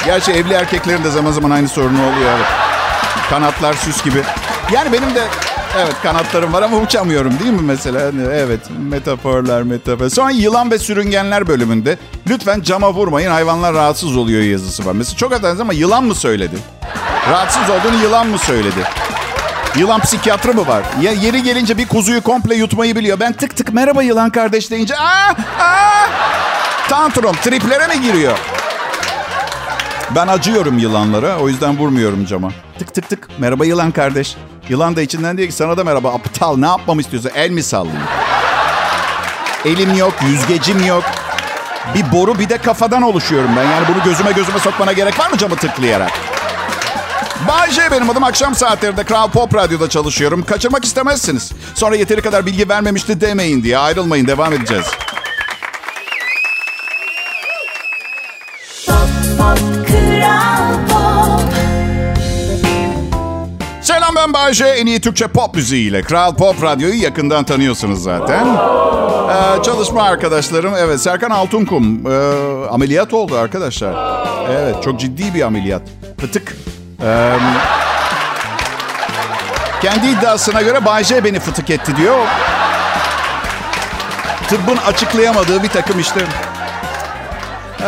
Gerçi 0.06 0.32
evli 0.32 0.54
erkeklerin 0.54 1.04
de 1.04 1.10
zaman 1.10 1.32
zaman 1.32 1.52
aynı 1.52 1.70
sorunu 1.70 2.02
oluyor. 2.02 2.40
Kanatlar 3.30 3.74
süs 3.74 4.04
gibi. 4.04 4.24
Yani 4.74 4.94
benim 4.94 5.16
de 5.16 5.24
evet 5.78 5.96
kanatlarım 6.04 6.54
var 6.54 6.62
ama 6.62 6.78
uçamıyorum 6.78 7.40
değil 7.40 7.52
mi 7.52 7.62
mesela? 7.62 8.02
Hani 8.06 8.22
evet 8.34 8.60
metaforlar 8.90 9.62
metafor. 9.62 10.10
Sonra 10.10 10.32
yılan 10.32 10.72
ve 10.72 10.80
sürüngenler 10.80 11.48
bölümünde 11.48 11.98
lütfen 12.30 12.62
cama 12.62 12.94
vurmayın 12.94 13.32
hayvanlar 13.32 13.74
rahatsız 13.74 14.18
oluyor 14.18 14.42
yazısı 14.42 14.86
var. 14.86 14.94
Mesela 14.94 15.18
çok 15.18 15.32
affedersiniz 15.32 15.62
ama 15.62 15.74
yılan 15.74 16.04
mı 16.04 16.16
söyledi? 16.16 16.56
Rahatsız 17.32 17.70
olduğunu 17.70 18.04
yılan 18.04 18.28
mı 18.28 18.38
söyledi? 18.38 18.84
Yılan 19.76 20.00
psikiyatrı 20.02 20.54
mı 20.54 20.68
var? 20.68 20.84
Ya 21.02 21.12
yeri 21.12 21.44
gelince 21.44 21.78
bir 21.78 21.88
kuzuyu 21.88 22.22
komple 22.22 22.56
yutmayı 22.56 22.96
biliyor. 22.96 23.20
Ben 23.20 23.34
tık 23.34 23.56
tık 23.58 23.74
merhaba 23.74 24.04
yılan 24.04 24.30
kardeş 24.30 24.72
deyince 24.72 24.98
aa 24.98 25.30
aa 25.60 26.08
tantrum 26.90 27.36
triplere 27.44 27.88
mi 27.88 28.02
giriyor? 28.02 28.38
Ben 30.16 30.28
acıyorum 30.28 30.78
yılanlara. 30.78 31.38
O 31.40 31.50
yüzden 31.50 31.78
vurmuyorum 31.78 32.26
cama. 32.26 32.52
Tık 32.80 32.94
tık 32.94 33.10
tık. 33.10 33.28
Merhaba 33.40 33.66
yılan 33.66 33.92
kardeş. 33.92 34.36
Yılan 34.70 34.96
da 34.96 35.02
içinden 35.02 35.38
diyor 35.38 35.50
ki 35.50 35.56
sana 35.56 35.78
da 35.78 35.84
merhaba. 35.84 36.14
Aptal 36.14 36.58
ne 36.58 36.66
yapmamı 36.68 37.02
istiyorsun? 37.02 37.32
El 37.36 37.50
mi 37.50 37.64
sallayayım? 37.64 38.04
Elim 39.66 39.94
yok, 39.98 40.14
yüzgecim 40.26 40.86
yok. 40.86 41.04
Bir 41.96 42.12
boru 42.12 42.40
bir 42.40 42.50
de 42.50 42.58
kafadan 42.58 43.02
oluşuyorum 43.02 43.50
ben. 43.58 43.64
Yani 43.64 43.88
bunu 43.88 44.04
gözüme 44.04 44.32
gözüme 44.32 44.60
sokmana 44.60 44.94
gerek 44.94 45.20
var 45.20 45.30
mı 45.32 45.38
camı 45.38 45.56
tıklayarak? 45.56 46.12
Bay 47.48 47.72
J 47.72 47.92
benim 47.92 48.10
adım. 48.10 48.24
Akşam 48.24 48.56
saatlerinde 48.56 49.04
Kral 49.04 49.30
Pop 49.30 49.56
Radyo'da 49.56 49.90
çalışıyorum. 49.90 50.44
Kaçırmak 50.44 50.86
istemezsiniz. 50.86 51.52
Sonra 51.76 51.96
yeteri 51.96 52.22
kadar 52.22 52.46
bilgi 52.46 52.70
vermemişti 52.70 53.22
demeyin 53.22 53.64
diye. 53.64 53.78
Ayrılmayın. 53.78 54.28
Devam 54.28 54.54
edeceğiz. 54.54 54.86
Ben 64.28 64.34
Bayece. 64.34 64.66
En 64.66 64.86
iyi 64.86 65.02
Türkçe 65.02 65.28
pop 65.28 65.56
müziğiyle 65.56 66.02
Kral 66.02 66.36
Pop 66.36 66.64
Radyo'yu 66.64 67.02
yakından 67.02 67.44
tanıyorsunuz 67.44 68.04
zaten. 68.04 68.48
Ee, 68.48 69.64
çalışma 69.64 70.04
arkadaşlarım. 70.04 70.74
Evet 70.78 71.02
Serkan 71.02 71.30
Altunkum 71.30 72.12
ee, 72.12 72.70
ameliyat 72.70 73.14
oldu 73.14 73.38
arkadaşlar. 73.38 73.96
Evet 74.52 74.84
çok 74.84 75.00
ciddi 75.00 75.34
bir 75.34 75.42
ameliyat. 75.42 75.82
Fıtık. 76.22 76.58
Ee, 77.04 77.38
kendi 79.82 80.08
iddiasına 80.08 80.62
göre 80.62 80.86
Bayece 80.86 81.24
beni 81.24 81.40
fıtık 81.40 81.70
etti 81.70 81.98
diyor. 81.98 82.18
Tıbbın 84.50 84.78
açıklayamadığı 84.78 85.64
bir 85.64 85.70
takım 85.70 86.00
işte 86.00 86.20
ee, 87.82 87.84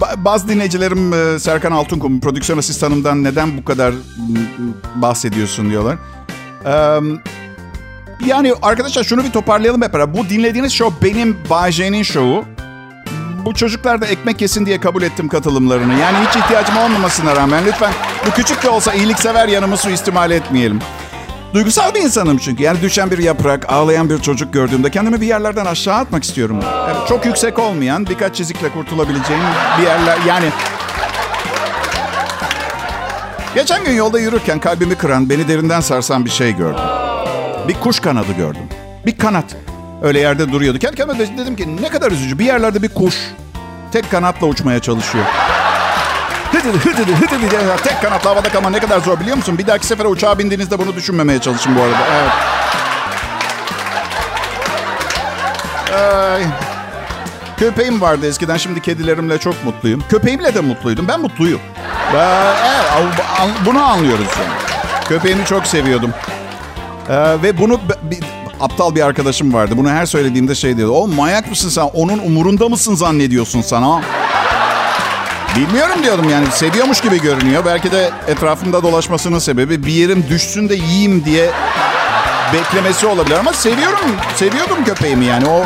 ba- 0.00 0.24
bazı 0.24 0.48
dinleyicilerim 0.48 1.12
e, 1.14 1.38
Serkan 1.38 1.72
Altunkum, 1.72 2.20
prodüksiyon 2.20 2.58
asistanımdan 2.58 3.24
neden 3.24 3.56
bu 3.58 3.64
kadar 3.64 3.94
bahsediyorsun 4.94 5.70
diyorlar. 5.70 5.96
Ee, 6.66 6.98
yani 8.26 8.52
arkadaşlar 8.62 9.04
şunu 9.04 9.24
bir 9.24 9.30
toparlayalım 9.30 9.82
hep 9.82 9.94
beraber. 9.94 10.14
Bu 10.18 10.28
dinlediğiniz 10.28 10.72
show 10.72 11.08
benim 11.08 11.36
Bay 11.50 11.72
J'nin 11.72 12.02
şovu. 12.02 12.44
Bu 13.44 13.54
çocuklar 13.54 14.00
da 14.00 14.06
ekmek 14.06 14.40
yesin 14.40 14.66
diye 14.66 14.80
kabul 14.80 15.02
ettim 15.02 15.28
katılımlarını. 15.28 15.92
Yani 16.00 16.16
hiç 16.28 16.36
ihtiyacım 16.36 16.76
olmamasına 16.76 17.36
rağmen 17.36 17.64
lütfen 17.66 17.92
bu 18.26 18.30
küçük 18.30 18.62
de 18.62 18.68
olsa 18.68 18.92
iyiliksever 18.92 19.48
yanımı 19.48 19.76
suistimal 19.76 20.30
etmeyelim. 20.30 20.78
Duygusal 21.54 21.94
bir 21.94 22.00
insanım 22.00 22.38
çünkü. 22.38 22.62
Yani 22.62 22.82
düşen 22.82 23.10
bir 23.10 23.18
yaprak, 23.18 23.72
ağlayan 23.72 24.10
bir 24.10 24.18
çocuk 24.18 24.52
gördüğümde 24.52 24.90
kendimi 24.90 25.20
bir 25.20 25.26
yerlerden 25.26 25.64
aşağı 25.64 25.94
atmak 25.94 26.24
istiyorum. 26.24 26.60
Evet, 26.86 27.08
çok 27.08 27.26
yüksek 27.26 27.58
olmayan, 27.58 28.06
birkaç 28.06 28.36
çizikle 28.36 28.68
kurtulabileceğim 28.68 29.42
bir 29.78 29.82
yerler. 29.82 30.18
Yani 30.28 30.46
Geçen 33.54 33.84
gün 33.84 33.92
yolda 33.92 34.18
yürürken 34.18 34.60
kalbimi 34.60 34.94
kıran, 34.94 35.28
beni 35.28 35.48
derinden 35.48 35.80
sarsan 35.80 36.24
bir 36.24 36.30
şey 36.30 36.56
gördüm. 36.56 36.84
Bir 37.68 37.74
kuş 37.74 38.00
kanadı 38.00 38.32
gördüm. 38.36 38.62
Bir 39.06 39.18
kanat. 39.18 39.56
Öyle 40.02 40.20
yerde 40.20 40.52
duruyordu. 40.52 40.78
Kendi 40.78 40.96
kendime 40.96 41.18
de 41.18 41.38
dedim 41.38 41.56
ki 41.56 41.76
ne 41.82 41.88
kadar 41.88 42.12
üzücü. 42.12 42.38
Bir 42.38 42.44
yerlerde 42.44 42.82
bir 42.82 42.88
kuş 42.88 43.14
tek 43.92 44.10
kanatla 44.10 44.46
uçmaya 44.46 44.80
çalışıyor. 44.80 45.24
Hıdıdı 46.52 46.78
hıdıdı 46.78 47.12
hıdıdı 47.12 47.50
diye 47.50 47.76
tek 47.84 48.02
kanatla 48.02 48.30
havada 48.30 48.48
kalma 48.48 48.70
ne 48.70 48.78
kadar 48.78 49.00
zor 49.00 49.20
biliyor 49.20 49.36
musun? 49.36 49.58
Bir 49.58 49.66
dahaki 49.66 49.86
sefere 49.86 50.08
uçağa 50.08 50.38
bindiğinizde 50.38 50.78
bunu 50.78 50.94
düşünmemeye 50.96 51.38
çalışın 51.38 51.76
bu 51.76 51.82
arada. 51.82 51.96
Evet. 52.12 52.32
Ay. 56.02 56.42
Köpeğim 57.56 58.00
vardı 58.00 58.26
eskiden. 58.26 58.56
Şimdi 58.56 58.82
kedilerimle 58.82 59.38
çok 59.38 59.64
mutluyum. 59.64 60.04
Köpeğimle 60.08 60.54
de 60.54 60.60
mutluydum. 60.60 61.08
Ben 61.08 61.20
mutluyum. 61.20 61.60
Evet, 62.14 63.14
bunu 63.66 63.84
anlıyoruz 63.84 64.26
yani. 64.38 64.52
Köpeğimi 65.08 65.44
çok 65.44 65.66
seviyordum. 65.66 66.10
Ee, 67.08 67.42
ve 67.42 67.58
bunu 67.58 67.80
bir, 68.02 68.18
aptal 68.60 68.94
bir 68.94 69.02
arkadaşım 69.02 69.54
vardı. 69.54 69.74
Bunu 69.76 69.90
her 69.90 70.06
söylediğimde 70.06 70.54
şey 70.54 70.76
diyordu. 70.76 70.92
O 70.92 71.08
manyak 71.08 71.50
mısın 71.50 71.68
sen? 71.68 71.82
Onun 71.82 72.18
umurunda 72.18 72.68
mısın 72.68 72.94
zannediyorsun 72.94 73.60
sana? 73.60 74.02
Bilmiyorum 75.56 76.02
diyordum 76.02 76.28
yani 76.30 76.46
seviyormuş 76.46 77.00
gibi 77.00 77.20
görünüyor. 77.20 77.64
Belki 77.64 77.92
de 77.92 78.10
etrafımda 78.28 78.82
dolaşmasının 78.82 79.38
sebebi 79.38 79.84
bir 79.86 79.92
yerim 79.92 80.24
düşsün 80.28 80.68
de 80.68 80.74
yiyeyim 80.74 81.24
diye 81.24 81.50
beklemesi 82.52 83.06
olabilir. 83.06 83.36
Ama 83.36 83.52
seviyorum, 83.52 84.10
seviyordum 84.36 84.84
köpeğimi 84.84 85.24
yani 85.24 85.48
o... 85.48 85.64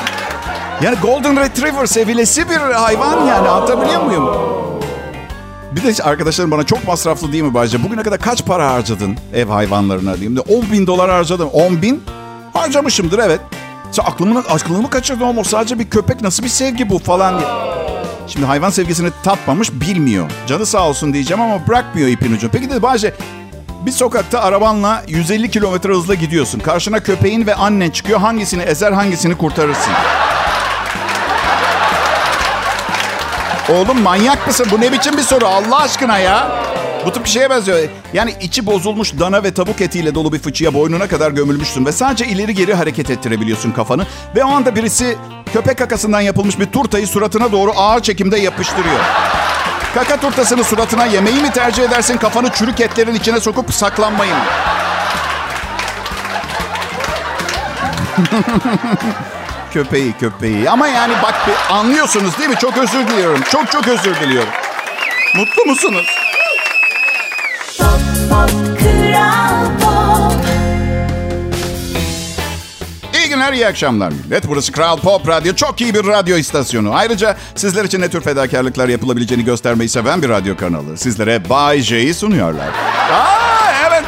Yani 0.82 0.96
Golden 1.02 1.40
Retriever 1.40 1.86
sevilesi 1.86 2.50
bir 2.50 2.56
hayvan 2.56 3.26
yani 3.26 3.48
anlatabiliyor 3.48 4.02
muyum? 4.02 4.28
Bir 5.72 5.96
de 5.96 6.02
arkadaşlarım 6.02 6.50
bana 6.50 6.62
çok 6.62 6.86
masraflı 6.86 7.32
değil 7.32 7.44
mi 7.44 7.54
Bayce? 7.54 7.84
Bugüne 7.84 8.02
kadar 8.02 8.18
kaç 8.18 8.44
para 8.44 8.72
harcadın 8.72 9.16
ev 9.34 9.48
hayvanlarına 9.48 10.14
diyeyim 10.14 10.36
de 10.36 10.40
10 10.40 10.72
bin 10.72 10.86
dolar 10.86 11.10
harcadım. 11.10 11.48
10 11.48 11.82
bin 11.82 12.02
harcamışımdır 12.52 13.18
evet. 13.18 13.40
Sen 13.92 14.04
aklımı, 14.04 14.38
aklımı 14.38 14.90
kaçırdın 14.90 15.24
oğlum. 15.24 15.38
O 15.38 15.44
Sadece 15.44 15.78
bir 15.78 15.90
köpek 15.90 16.20
nasıl 16.20 16.42
bir 16.44 16.48
sevgi 16.48 16.90
bu 16.90 16.98
falan 16.98 17.38
diye. 17.38 17.75
Şimdi 18.26 18.46
hayvan 18.46 18.70
sevgisini 18.70 19.10
tatmamış 19.24 19.72
bilmiyor. 19.72 20.30
Canı 20.46 20.66
sağ 20.66 20.88
olsun 20.88 21.12
diyeceğim 21.12 21.42
ama 21.42 21.66
bırakmıyor 21.66 22.08
ipin 22.08 22.32
ucunu. 22.32 22.50
Peki 22.50 22.70
de 22.70 22.82
Bayce 22.82 23.14
bir 23.86 23.90
sokakta 23.90 24.40
arabanla 24.40 25.04
150 25.08 25.50
kilometre 25.50 25.92
hızla 25.92 26.14
gidiyorsun. 26.14 26.58
Karşına 26.58 27.00
köpeğin 27.00 27.46
ve 27.46 27.54
annen 27.54 27.90
çıkıyor. 27.90 28.20
Hangisini 28.20 28.62
ezer 28.62 28.92
hangisini 28.92 29.36
kurtarırsın? 29.36 29.92
Oğlum 33.68 34.00
manyak 34.02 34.46
mısın? 34.46 34.66
Bu 34.70 34.80
ne 34.80 34.92
biçim 34.92 35.16
bir 35.16 35.22
soru 35.22 35.46
Allah 35.46 35.80
aşkına 35.80 36.18
ya? 36.18 36.48
Bu 37.06 37.12
tip 37.12 37.24
bir 37.24 37.30
şeye 37.30 37.50
benziyor. 37.50 37.78
Yani 38.12 38.34
içi 38.40 38.66
bozulmuş 38.66 39.18
dana 39.18 39.42
ve 39.42 39.54
tavuk 39.54 39.80
etiyle 39.80 40.14
dolu 40.14 40.32
bir 40.32 40.38
fıçıya 40.38 40.74
boynuna 40.74 41.08
kadar 41.08 41.30
gömülmüşsün 41.30 41.86
ve 41.86 41.92
sadece 41.92 42.26
ileri 42.26 42.54
geri 42.54 42.74
hareket 42.74 43.10
ettirebiliyorsun 43.10 43.72
kafanı. 43.72 44.06
Ve 44.36 44.44
o 44.44 44.48
anda 44.48 44.74
birisi 44.74 45.16
köpek 45.56 45.78
kakasından 45.78 46.20
yapılmış 46.20 46.60
bir 46.60 46.66
turtayı 46.66 47.06
suratına 47.06 47.52
doğru 47.52 47.72
ağır 47.76 48.00
çekimde 48.02 48.38
yapıştırıyor. 48.38 49.00
Kaka 49.94 50.20
turtasını 50.20 50.64
suratına 50.64 51.06
yemeği 51.06 51.42
mi 51.42 51.50
tercih 51.50 51.84
edersin, 51.84 52.16
kafanı 52.16 52.50
çürük 52.50 52.80
etlerin 52.80 53.14
içine 53.14 53.40
sokup 53.40 53.74
saklanmayı 53.74 54.34
mı? 54.34 54.40
köpeği 59.72 60.12
köpeği. 60.12 60.70
Ama 60.70 60.88
yani 60.88 61.14
bak 61.22 61.34
anlıyorsunuz 61.70 62.38
değil 62.38 62.50
mi? 62.50 62.56
Çok 62.56 62.78
özür 62.78 63.08
diliyorum. 63.08 63.40
Çok 63.52 63.70
çok 63.70 63.88
özür 63.88 64.14
diliyorum. 64.20 64.52
Mutlu 65.36 65.64
musunuz? 65.64 66.06
Pop 67.78 68.00
Pop 68.30 68.50
Kral 68.80 69.66
Pop 69.80 69.85
günler. 73.46 73.56
iyi 73.56 73.66
akşamlar 73.66 74.12
millet. 74.12 74.48
Burası 74.48 74.72
Kral 74.72 74.96
Pop 74.96 75.28
Radyo. 75.28 75.54
Çok 75.54 75.80
iyi 75.80 75.94
bir 75.94 76.06
radyo 76.06 76.36
istasyonu. 76.36 76.94
Ayrıca 76.94 77.36
sizler 77.54 77.84
için 77.84 78.00
ne 78.00 78.08
tür 78.08 78.20
fedakarlıklar 78.20 78.88
yapılabileceğini 78.88 79.44
göstermeyi 79.44 79.88
seven 79.88 80.22
bir 80.22 80.28
radyo 80.28 80.56
kanalı. 80.56 80.96
Sizlere 80.96 81.50
Bay 81.50 81.80
J'yi 81.80 82.14
sunuyorlar. 82.14 82.68
Aa, 83.12 83.72
evet. 83.88 84.04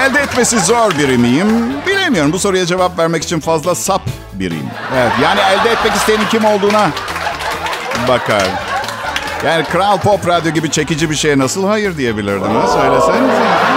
Elde 0.00 0.18
etmesi 0.20 0.60
zor 0.60 0.98
biri 0.98 1.18
miyim? 1.18 1.72
Bilemiyorum. 1.86 2.32
Bu 2.32 2.38
soruya 2.38 2.66
cevap 2.66 2.98
vermek 2.98 3.22
için 3.22 3.40
fazla 3.40 3.74
sap 3.74 4.02
biriyim. 4.32 4.66
Evet, 4.96 5.12
yani 5.22 5.40
elde 5.40 5.70
etmek 5.70 5.94
isteyenin 5.94 6.24
kim 6.30 6.44
olduğuna 6.44 6.90
bakar. 8.08 8.42
Yani 9.46 9.64
Kral 9.64 9.98
Pop 9.98 10.28
Radyo 10.28 10.52
gibi 10.52 10.70
çekici 10.70 11.10
bir 11.10 11.14
şeye 11.14 11.38
nasıl 11.38 11.66
hayır 11.66 11.96
diyebilirdim 11.96 12.54
ha? 12.54 12.66
Söylesenize. 12.66 13.71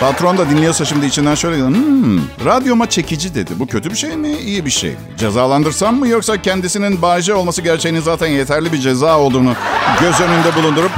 Patron 0.00 0.38
da 0.38 0.50
dinliyorsa 0.50 0.84
şimdi 0.84 1.06
içinden 1.06 1.34
şöyle 1.34 1.56
diyor. 1.56 1.68
Hmm, 1.68 2.18
radyoma 2.44 2.88
çekici 2.90 3.34
dedi. 3.34 3.50
Bu 3.58 3.66
kötü 3.66 3.90
bir 3.90 3.96
şey 3.96 4.16
mi, 4.16 4.32
iyi 4.32 4.64
bir 4.64 4.70
şey? 4.70 4.94
Cezalandırsam 5.18 5.96
mı 5.96 6.08
yoksa 6.08 6.42
kendisinin 6.42 7.02
bağcı 7.02 7.36
olması 7.38 7.62
gerçeğinin 7.62 8.00
zaten 8.00 8.26
yeterli 8.26 8.72
bir 8.72 8.78
ceza 8.80 9.18
olduğunu 9.18 9.54
göz 10.00 10.20
önünde 10.20 10.54
bulundurup 10.56 10.90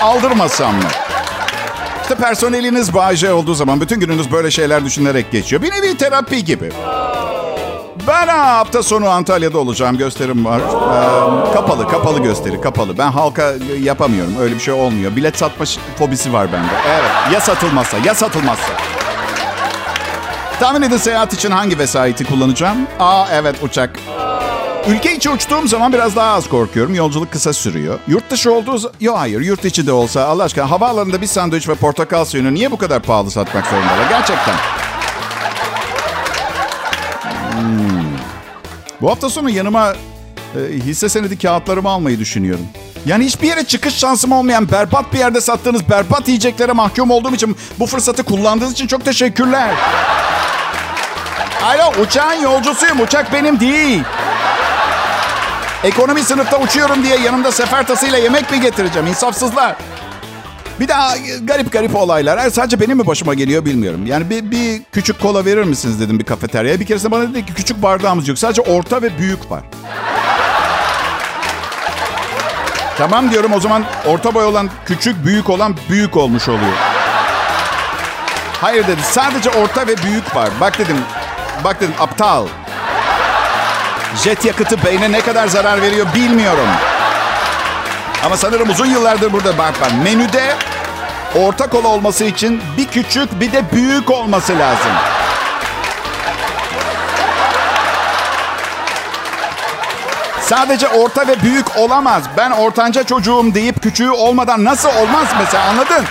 aldırmasam 0.00 0.74
mı? 0.76 0.82
İşte 2.02 2.14
personeliniz 2.14 2.94
bağcı 2.94 3.36
olduğu 3.36 3.54
zaman 3.54 3.80
bütün 3.80 4.00
gününüz 4.00 4.32
böyle 4.32 4.50
şeyler 4.50 4.84
düşünerek 4.84 5.32
geçiyor. 5.32 5.62
Bir 5.62 5.70
nevi 5.70 5.96
terapi 5.96 6.44
gibi. 6.44 6.70
Ben 8.06 8.28
ha, 8.28 8.56
hafta 8.58 8.82
sonu 8.82 9.08
Antalya'da 9.08 9.58
olacağım. 9.58 9.96
Gösterim 9.98 10.44
var. 10.44 10.60
Ee, 10.60 11.54
kapalı, 11.54 11.88
kapalı 11.88 12.22
gösteri, 12.22 12.60
kapalı. 12.60 12.98
Ben 12.98 13.10
halka 13.10 13.52
yapamıyorum. 13.82 14.32
Öyle 14.40 14.54
bir 14.54 14.60
şey 14.60 14.74
olmuyor. 14.74 15.16
Bilet 15.16 15.38
satma 15.38 15.64
fobisi 15.98 16.32
var 16.32 16.52
bende. 16.52 16.72
Evet, 16.88 17.32
ya 17.34 17.40
satılmazsa, 17.40 17.96
ya 18.04 18.14
satılmazsa. 18.14 18.72
Tahmin 20.60 20.82
edin 20.82 20.96
seyahat 20.96 21.32
için 21.32 21.50
hangi 21.50 21.78
vesayeti 21.78 22.24
kullanacağım? 22.24 22.78
Aa 23.00 23.26
evet 23.32 23.56
uçak. 23.62 23.90
Ülke 24.88 25.14
içi 25.16 25.30
uçtuğum 25.30 25.68
zaman 25.68 25.92
biraz 25.92 26.16
daha 26.16 26.32
az 26.34 26.48
korkuyorum. 26.48 26.94
Yolculuk 26.94 27.32
kısa 27.32 27.52
sürüyor. 27.52 27.98
Yurt 28.08 28.30
dışı 28.30 28.52
olduğu 28.52 28.78
zaman... 28.78 28.94
Yok 29.00 29.18
hayır 29.18 29.40
yurt 29.40 29.64
içi 29.64 29.86
de 29.86 29.92
olsa 29.92 30.24
Allah 30.24 30.42
aşkına 30.44 30.70
havaalanında 30.70 31.20
bir 31.20 31.26
sandviç 31.26 31.68
ve 31.68 31.74
portakal 31.74 32.24
suyunu 32.24 32.54
niye 32.54 32.70
bu 32.70 32.78
kadar 32.78 33.02
pahalı 33.02 33.30
satmak 33.30 33.66
zorundalar? 33.66 34.08
Gerçekten. 34.08 34.54
Hmm. 37.60 38.18
Bu 39.00 39.10
hafta 39.10 39.30
sonu 39.30 39.50
yanıma 39.50 39.92
e, 40.56 40.72
hisse 40.72 41.08
senedi 41.08 41.38
kağıtlarımı 41.38 41.88
almayı 41.88 42.18
düşünüyorum. 42.18 42.66
Yani 43.06 43.24
hiçbir 43.24 43.48
yere 43.48 43.64
çıkış 43.64 43.94
şansım 43.94 44.32
olmayan 44.32 44.70
berbat 44.70 45.12
bir 45.12 45.18
yerde 45.18 45.40
sattığınız 45.40 45.90
berbat 45.90 46.28
yiyeceklere 46.28 46.72
mahkum 46.72 47.10
olduğum 47.10 47.34
için 47.34 47.56
bu 47.78 47.86
fırsatı 47.86 48.22
kullandığınız 48.22 48.72
için 48.72 48.86
çok 48.86 49.04
teşekkürler. 49.04 49.70
Alo 51.64 52.02
uçağın 52.02 52.42
yolcusuyum. 52.42 53.00
Uçak 53.00 53.32
benim 53.32 53.60
değil. 53.60 54.02
Ekonomi 55.84 56.22
sınıfta 56.22 56.60
uçuyorum 56.60 57.02
diye 57.02 57.18
yanımda 57.18 57.52
sefer 57.52 57.86
tasıyla 57.86 58.18
yemek 58.18 58.50
mi 58.50 58.60
getireceğim? 58.60 59.06
İnsafsızlar. 59.06 59.76
Bir 60.80 60.88
daha 60.88 61.16
garip 61.42 61.72
garip 61.72 61.96
olaylar. 61.96 62.38
Yani 62.38 62.50
sadece 62.50 62.80
benim 62.80 62.98
mi 62.98 63.06
başıma 63.06 63.34
geliyor 63.34 63.64
bilmiyorum. 63.64 64.06
Yani 64.06 64.30
bir, 64.30 64.50
bir 64.50 64.82
küçük 64.92 65.20
kola 65.20 65.44
verir 65.44 65.64
misiniz 65.64 66.00
dedim 66.00 66.18
bir 66.18 66.24
kafeteryaya. 66.24 66.80
Bir 66.80 66.86
keresinde 66.86 67.10
bana 67.10 67.22
dedi 67.22 67.46
ki 67.46 67.54
küçük 67.54 67.82
bardağımız 67.82 68.28
yok. 68.28 68.38
Sadece 68.38 68.62
orta 68.62 69.02
ve 69.02 69.18
büyük 69.18 69.50
var. 69.50 69.62
tamam 72.98 73.30
diyorum 73.30 73.52
o 73.52 73.60
zaman 73.60 73.84
orta 74.06 74.34
boy 74.34 74.44
olan 74.44 74.70
küçük, 74.86 75.24
büyük 75.24 75.50
olan 75.50 75.76
büyük 75.88 76.16
olmuş 76.16 76.48
oluyor. 76.48 76.72
Hayır 78.60 78.86
dedi 78.86 79.00
sadece 79.02 79.50
orta 79.50 79.86
ve 79.86 79.96
büyük 79.96 80.36
var. 80.36 80.50
Bak 80.60 80.78
dedim, 80.78 80.96
bak 81.64 81.80
dedim 81.80 81.94
aptal. 82.00 82.46
Jet 84.24 84.44
yakıtı 84.44 84.84
beyne 84.84 85.12
ne 85.12 85.20
kadar 85.20 85.48
zarar 85.48 85.82
veriyor 85.82 86.06
bilmiyorum. 86.14 86.68
Ama 88.24 88.36
sanırım 88.36 88.70
uzun 88.70 88.86
yıllardır 88.86 89.32
burada 89.32 89.58
bak. 89.58 89.74
Menüde 90.04 90.54
orta 91.34 91.70
kola 91.70 91.88
olması 91.88 92.24
için 92.24 92.62
bir 92.76 92.86
küçük 92.86 93.40
bir 93.40 93.52
de 93.52 93.72
büyük 93.72 94.10
olması 94.10 94.58
lazım. 94.58 94.92
Sadece 100.40 100.88
orta 100.88 101.28
ve 101.28 101.42
büyük 101.42 101.76
olamaz. 101.76 102.22
Ben 102.36 102.50
ortanca 102.50 103.02
çocuğum 103.02 103.54
deyip 103.54 103.82
küçüğü 103.82 104.10
olmadan 104.10 104.64
nasıl 104.64 104.88
olmaz 104.88 105.26
mesela 105.38 105.64
anladın? 105.64 106.04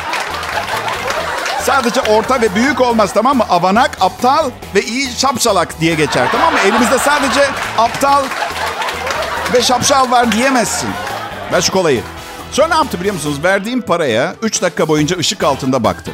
Sadece 1.63 2.01
orta 2.01 2.41
ve 2.41 2.55
büyük 2.55 2.81
olmaz 2.81 3.13
tamam 3.13 3.37
mı? 3.37 3.45
Avanak, 3.49 3.97
aptal 4.01 4.49
ve 4.75 4.81
iyi 4.81 5.11
şapşalak 5.11 5.79
diye 5.79 5.95
geçer 5.95 6.27
tamam 6.31 6.53
mı? 6.53 6.59
Elimizde 6.59 6.99
sadece 6.99 7.41
aptal 7.77 8.23
ve 9.53 9.61
şapşal 9.61 10.11
var 10.11 10.31
diyemezsin. 10.31 10.89
Ver 11.51 11.61
şu 11.61 11.71
kolayı. 11.71 12.01
Sonra 12.51 12.67
ne 12.67 12.75
yaptı 12.75 12.99
biliyor 12.99 13.15
musunuz? 13.15 13.43
Verdiğim 13.43 13.81
paraya 13.81 14.35
3 14.41 14.61
dakika 14.61 14.87
boyunca 14.87 15.17
ışık 15.17 15.43
altında 15.43 15.83
baktı. 15.83 16.11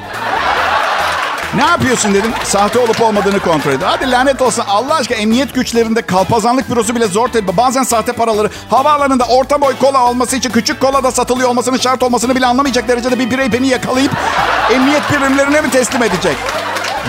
Ne 1.56 1.66
yapıyorsun 1.66 2.14
dedim. 2.14 2.32
Sahte 2.44 2.80
olup 2.80 3.02
olmadığını 3.02 3.40
kontrol 3.40 3.72
edin. 3.72 3.86
Hadi 3.86 4.12
lanet 4.12 4.42
olsun 4.42 4.64
Allah 4.68 4.96
aşkına 4.96 5.18
emniyet 5.18 5.54
güçlerinde 5.54 6.02
kalpazanlık 6.02 6.70
bürosu 6.70 6.96
bile 6.96 7.08
zor 7.08 7.28
tabii. 7.28 7.58
Bazen 7.58 7.84
sahte 7.84 8.12
paraları 8.14 8.50
havaalanında 8.70 9.24
orta 9.26 9.62
boy 9.62 9.76
kola 9.78 10.10
olması 10.10 10.36
için 10.36 10.50
küçük 10.50 10.80
kola 10.80 11.04
da 11.04 11.12
satılıyor 11.12 11.50
olmasının 11.50 11.78
şart 11.78 12.04
olmasını 12.04 12.36
bile 12.36 12.46
anlamayacak 12.46 12.88
derecede 12.88 13.20
bir 13.20 13.32
birey 13.32 13.52
beni 13.52 13.68
yakalayıp 13.68 14.12
emniyet 14.72 15.12
birimlerine 15.12 15.62
mi 15.62 15.70
teslim 15.70 16.04
edecek? 16.04 16.36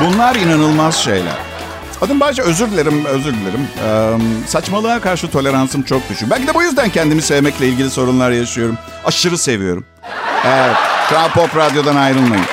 Bunlar 0.01 0.35
inanılmaz 0.35 0.97
şeyler. 0.97 1.46
Adım 2.03 2.21
Bayce 2.21 2.43
özür 2.43 2.71
dilerim, 2.71 3.05
özür 3.05 3.35
dilerim. 3.35 3.69
Ee, 3.87 4.17
saçmalığa 4.47 5.01
karşı 5.01 5.31
toleransım 5.31 5.83
çok 5.83 6.09
düşük. 6.09 6.31
Belki 6.31 6.47
de 6.47 6.55
bu 6.55 6.63
yüzden 6.63 6.89
kendimi 6.91 7.23
sevmekle 7.23 7.69
ilgili 7.69 7.91
sorunlar 7.91 8.31
yaşıyorum. 8.31 8.79
Aşırı 9.05 9.39
seviyorum. 9.39 9.85
Evet, 10.47 10.77
Kral 11.09 11.29
Pop 11.29 11.57
Radyo'dan 11.57 11.97
ayrılmayın. 11.97 12.45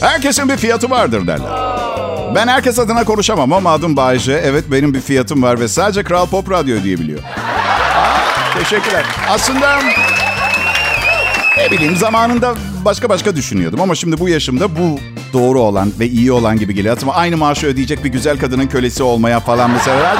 Herkesin 0.00 0.48
bir 0.48 0.56
fiyatı 0.56 0.90
vardır 0.90 1.26
derler. 1.26 1.50
Ben 2.34 2.48
herkes 2.48 2.78
adına 2.78 3.04
konuşamam 3.04 3.52
ama 3.52 3.72
adım 3.72 3.96
Bayce. 3.96 4.32
Evet 4.44 4.64
benim 4.68 4.94
bir 4.94 5.00
fiyatım 5.00 5.42
var 5.42 5.60
ve 5.60 5.68
sadece 5.68 6.02
Kral 6.04 6.26
Pop 6.26 6.50
Radyo 6.50 6.76
ödeyebiliyor. 6.76 7.18
Aa, 7.18 8.58
teşekkürler. 8.58 9.04
Aslında 9.28 9.78
ne 11.60 11.70
bileyim 11.70 11.96
zamanında 11.96 12.54
başka 12.84 13.08
başka 13.08 13.36
düşünüyordum 13.36 13.80
ama 13.80 13.94
şimdi 13.94 14.18
bu 14.18 14.28
yaşımda 14.28 14.76
bu 14.76 14.98
doğru 15.32 15.60
olan 15.60 15.92
ve 16.00 16.06
iyi 16.06 16.32
olan 16.32 16.58
gibi 16.58 16.74
geliyor. 16.74 16.98
Ama 17.02 17.14
aynı 17.14 17.36
maaşı 17.36 17.66
ödeyecek 17.66 18.04
bir 18.04 18.08
güzel 18.08 18.38
kadının 18.38 18.66
kölesi 18.66 19.02
olmaya 19.02 19.40
falan 19.40 19.70
mesela. 19.70 20.16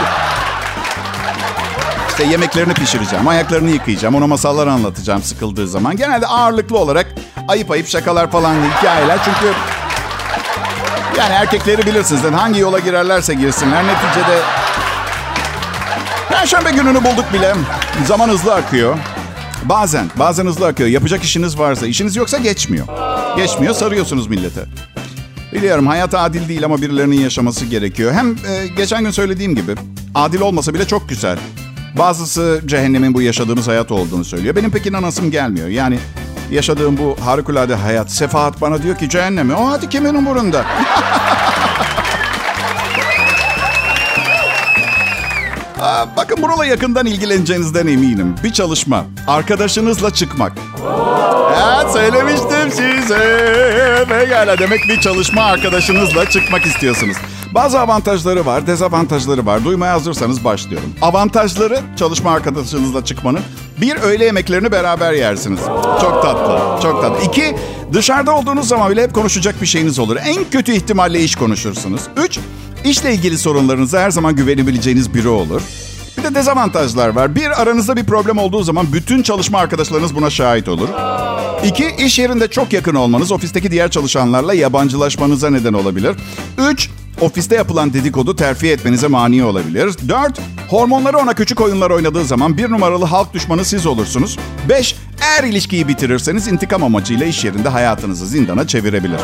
İşte 2.08 2.24
yemeklerini 2.24 2.74
pişireceğim, 2.74 3.28
ayaklarını 3.28 3.70
yıkayacağım, 3.70 4.14
ona 4.14 4.26
masallar 4.26 4.66
anlatacağım 4.66 5.22
sıkıldığı 5.22 5.68
zaman. 5.68 5.96
Genelde 5.96 6.26
ağırlıklı 6.26 6.78
olarak 6.78 7.06
ayıp 7.48 7.70
ayıp 7.70 7.88
şakalar 7.88 8.30
falan 8.30 8.54
hikayeler. 8.78 9.18
Çünkü 9.24 9.54
yani 11.18 11.32
erkekleri 11.32 11.86
bilirsiniz. 11.86 12.22
Hangi 12.22 12.60
yola 12.60 12.78
girerlerse 12.78 13.34
girsinler. 13.34 13.84
Neticede 13.84 14.38
Perşembe 16.28 16.70
gününü 16.70 17.04
bulduk 17.04 17.32
bile. 17.32 17.54
Zaman 18.06 18.28
hızlı 18.28 18.54
akıyor. 18.54 18.96
Bazen, 19.64 20.06
bazen 20.18 20.46
hızlı 20.46 20.66
akıyor. 20.66 20.88
Yapacak 20.88 21.24
işiniz 21.24 21.58
varsa, 21.58 21.86
işiniz 21.86 22.16
yoksa 22.16 22.38
geçmiyor. 22.38 22.86
Geçmiyor, 23.36 23.74
sarıyorsunuz 23.74 24.26
millete. 24.26 24.64
Biliyorum 25.52 25.86
hayat 25.86 26.14
adil 26.14 26.48
değil 26.48 26.64
ama 26.64 26.82
birilerinin 26.82 27.20
yaşaması 27.20 27.66
gerekiyor. 27.66 28.12
Hem 28.12 28.30
e, 28.30 28.66
geçen 28.76 29.04
gün 29.04 29.10
söylediğim 29.10 29.54
gibi 29.54 29.74
adil 30.14 30.40
olmasa 30.40 30.74
bile 30.74 30.86
çok 30.86 31.08
güzel. 31.08 31.38
Bazısı 31.98 32.60
cehennemin 32.66 33.14
bu 33.14 33.22
yaşadığımız 33.22 33.68
hayat 33.68 33.90
olduğunu 33.92 34.24
söylüyor. 34.24 34.56
Benim 34.56 34.70
pek 34.70 34.86
inanasım 34.86 35.30
gelmiyor. 35.30 35.68
Yani 35.68 35.98
yaşadığım 36.50 36.98
bu 36.98 37.16
harikulade 37.24 37.74
hayat, 37.74 38.10
sefahat 38.10 38.60
bana 38.60 38.82
diyor 38.82 38.96
ki 38.96 39.08
cehennemi. 39.08 39.54
O 39.54 39.70
hadi 39.70 39.88
kimin 39.88 40.14
umurunda? 40.14 40.64
Aa, 45.80 46.06
bakın 46.16 46.38
bununla 46.42 46.66
yakından 46.66 47.06
ilgileneceğinizden 47.06 47.86
eminim. 47.86 48.34
Bir 48.44 48.52
çalışma. 48.52 49.04
Arkadaşınızla 49.26 50.10
çıkmak. 50.14 50.52
Ya 51.58 51.88
söylemiştim 51.92 52.70
size. 52.70 54.06
Pekala 54.08 54.58
demek 54.58 54.80
bir 54.88 55.00
çalışma 55.00 55.42
arkadaşınızla 55.42 56.30
çıkmak 56.30 56.66
istiyorsunuz. 56.66 57.16
Bazı 57.54 57.80
avantajları 57.80 58.46
var, 58.46 58.66
dezavantajları 58.66 59.46
var. 59.46 59.64
Duymaya 59.64 59.92
hazırsanız 59.92 60.44
başlıyorum. 60.44 60.94
Avantajları 61.02 61.80
çalışma 61.96 62.30
arkadaşınızla 62.30 63.04
çıkmanın. 63.04 63.40
Bir, 63.80 63.96
öğle 63.96 64.24
yemeklerini 64.24 64.72
beraber 64.72 65.12
yersiniz. 65.12 65.60
Çok 66.00 66.22
tatlı, 66.22 66.82
çok 66.82 67.02
tatlı. 67.02 67.24
İki, 67.24 67.56
dışarıda 67.92 68.36
olduğunuz 68.36 68.68
zaman 68.68 68.90
bile 68.90 69.02
hep 69.02 69.14
konuşacak 69.14 69.62
bir 69.62 69.66
şeyiniz 69.66 69.98
olur. 69.98 70.16
En 70.24 70.44
kötü 70.50 70.72
ihtimalle 70.72 71.20
iş 71.20 71.36
konuşursunuz. 71.36 72.02
Üç, 72.16 72.38
işle 72.84 73.14
ilgili 73.14 73.38
sorunlarınıza 73.38 74.00
her 74.00 74.10
zaman 74.10 74.36
güvenebileceğiniz 74.36 75.14
biri 75.14 75.28
olur. 75.28 75.62
Bir 76.18 76.22
de 76.22 76.34
dezavantajlar 76.34 77.08
var. 77.08 77.34
Bir, 77.34 77.62
aranızda 77.62 77.96
bir 77.96 78.04
problem 78.04 78.38
olduğu 78.38 78.62
zaman 78.62 78.86
bütün 78.92 79.22
çalışma 79.22 79.58
arkadaşlarınız 79.58 80.14
buna 80.14 80.30
şahit 80.30 80.68
olur. 80.68 80.88
İki, 81.64 81.94
iş 81.98 82.18
yerinde 82.18 82.48
çok 82.48 82.72
yakın 82.72 82.94
olmanız 82.94 83.32
ofisteki 83.32 83.70
diğer 83.70 83.90
çalışanlarla 83.90 84.54
yabancılaşmanıza 84.54 85.50
neden 85.50 85.72
olabilir. 85.72 86.16
Üç, 86.58 86.90
ofiste 87.20 87.56
yapılan 87.56 87.92
dedikodu 87.92 88.36
terfi 88.36 88.68
etmenize 88.68 89.06
mani 89.06 89.44
olabilir. 89.44 89.94
Dört, 90.08 90.40
hormonları 90.68 91.18
ona 91.18 91.34
küçük 91.34 91.60
oyunlar 91.60 91.90
oynadığı 91.90 92.24
zaman 92.24 92.58
bir 92.58 92.70
numaralı 92.70 93.04
halk 93.04 93.34
düşmanı 93.34 93.64
siz 93.64 93.86
olursunuz. 93.86 94.38
Beş, 94.68 94.96
eğer 95.20 95.44
ilişkiyi 95.44 95.88
bitirirseniz 95.88 96.48
intikam 96.48 96.84
amacıyla 96.84 97.26
iş 97.26 97.44
yerinde 97.44 97.68
hayatınızı 97.68 98.26
zindana 98.26 98.66
çevirebilir. 98.66 99.20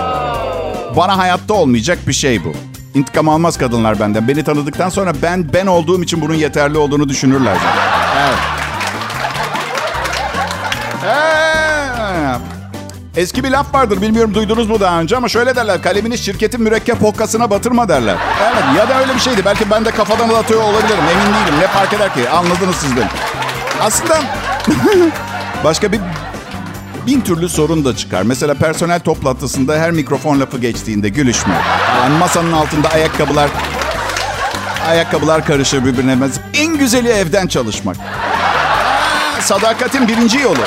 Bana 0.97 1.19
hayatta 1.19 1.55
olmayacak 1.55 1.99
bir 2.09 2.13
şey 2.13 2.45
bu. 2.45 2.53
İntikam 2.97 3.29
almaz 3.29 3.59
kadınlar 3.59 4.01
benden. 4.01 4.29
Beni 4.29 4.45
tanıdıktan 4.45 4.89
sonra 4.89 5.13
ben 5.23 5.53
ben 5.53 5.67
olduğum 5.67 6.03
için 6.03 6.21
bunun 6.21 6.35
yeterli 6.35 6.79
olduğunu 6.79 7.09
düşünürler. 7.09 7.57
Evet. 8.17 8.39
Eski 13.17 13.45
bir 13.45 13.51
laf 13.51 13.75
vardır 13.75 14.03
bilmiyorum 14.03 14.35
duydunuz 14.35 14.69
mu 14.69 14.81
daha 14.81 15.01
önce 15.01 15.17
ama 15.17 15.29
şöyle 15.29 15.57
derler 15.57 15.83
kalemini 15.83 16.19
şirketin 16.19 16.63
mürekkep 16.63 17.03
hokkasına 17.03 17.51
batırma 17.51 17.89
derler. 17.89 18.17
Evet 18.43 18.65
ya 18.79 18.89
da 18.89 19.01
öyle 19.01 19.15
bir 19.15 19.21
şeydi 19.21 19.43
belki 19.45 19.71
ben 19.71 19.85
de 19.85 19.91
kafadan 19.91 20.29
atıyor 20.29 20.63
olabilirim 20.63 21.05
emin 21.13 21.35
değilim 21.35 21.61
ne 21.61 21.67
fark 21.67 21.93
eder 21.93 22.15
ki 22.15 22.31
anladınız 22.31 22.77
siz 22.77 22.97
beni. 22.97 23.09
Aslında 23.81 24.21
başka 25.65 25.93
bir 25.93 26.01
bin 27.07 27.21
türlü 27.21 27.49
sorun 27.49 27.85
da 27.85 27.97
çıkar. 27.97 28.23
Mesela 28.23 28.55
personel 28.55 29.01
toplantısında 29.01 29.79
her 29.79 29.91
mikrofon 29.91 30.41
lafı 30.41 30.59
geçtiğinde 30.59 31.09
gülüşme. 31.09 31.55
Yani 32.01 32.19
masanın 32.19 32.53
altında 32.53 32.89
ayakkabılar 32.89 33.51
ayakkabılar 34.89 35.47
karışır 35.47 35.85
birbirine. 35.85 36.17
En 36.55 36.77
güzeli 36.79 37.09
evden 37.09 37.47
çalışmak. 37.47 37.97
Sadakatin 39.41 40.09
birinci 40.09 40.39
yolu. 40.39 40.61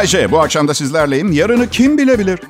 Bayce. 0.00 0.30
Bu 0.30 0.40
akşam 0.40 0.68
da 0.68 0.74
sizlerleyim. 0.74 1.32
Yarını 1.32 1.70
kim 1.70 1.98
bilebilir? 1.98 2.40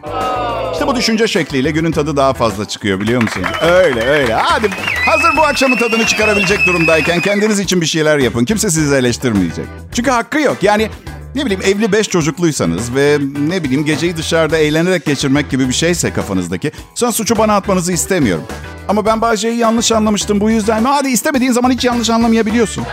İşte 0.73 0.87
bu 0.87 0.97
düşünce 0.97 1.29
şekliyle 1.29 1.71
günün 1.71 1.93
tadı 1.93 2.17
daha 2.17 2.33
fazla 2.33 2.69
çıkıyor 2.69 3.01
biliyor 3.01 3.23
musunuz? 3.23 3.49
Öyle 3.63 4.03
öyle. 4.03 4.35
Hadi 4.35 4.71
hazır 5.07 5.37
bu 5.37 5.43
akşamın 5.43 5.77
tadını 5.77 6.07
çıkarabilecek 6.07 6.67
durumdayken 6.67 7.21
kendiniz 7.21 7.59
için 7.59 7.81
bir 7.81 7.87
şeyler 7.87 8.19
yapın. 8.19 8.45
Kimse 8.45 8.71
sizi 8.71 8.95
eleştirmeyecek. 8.95 9.65
Çünkü 9.95 10.11
hakkı 10.11 10.41
yok. 10.41 10.57
Yani 10.63 10.91
ne 11.35 11.47
bileyim 11.47 11.63
evli 11.65 11.93
beş 11.93 12.09
çocukluysanız 12.09 12.95
ve 12.95 13.19
ne 13.49 13.65
bileyim 13.65 13.85
geceyi 13.85 14.17
dışarıda 14.17 14.59
eğlenerek 14.59 15.07
geçirmek 15.07 15.51
gibi 15.51 15.69
bir 15.69 15.75
şeyse 15.75 16.13
kafanızdaki. 16.13 16.73
Sonra 16.95 17.13
suçu 17.13 17.39
bana 17.39 17.57
atmanızı 17.57 17.93
istemiyorum. 17.93 18.45
Ama 18.89 19.07
ben 19.07 19.21
Bayce'yi 19.21 19.57
yanlış 19.57 19.93
anlamıştım 19.93 20.41
bu 20.41 20.51
yüzden. 20.51 20.85
Hadi 20.85 21.09
istemediğin 21.09 21.53
zaman 21.53 21.71
hiç 21.71 21.85
yanlış 21.85 22.11
anlamayabiliyorsun. 22.11 22.85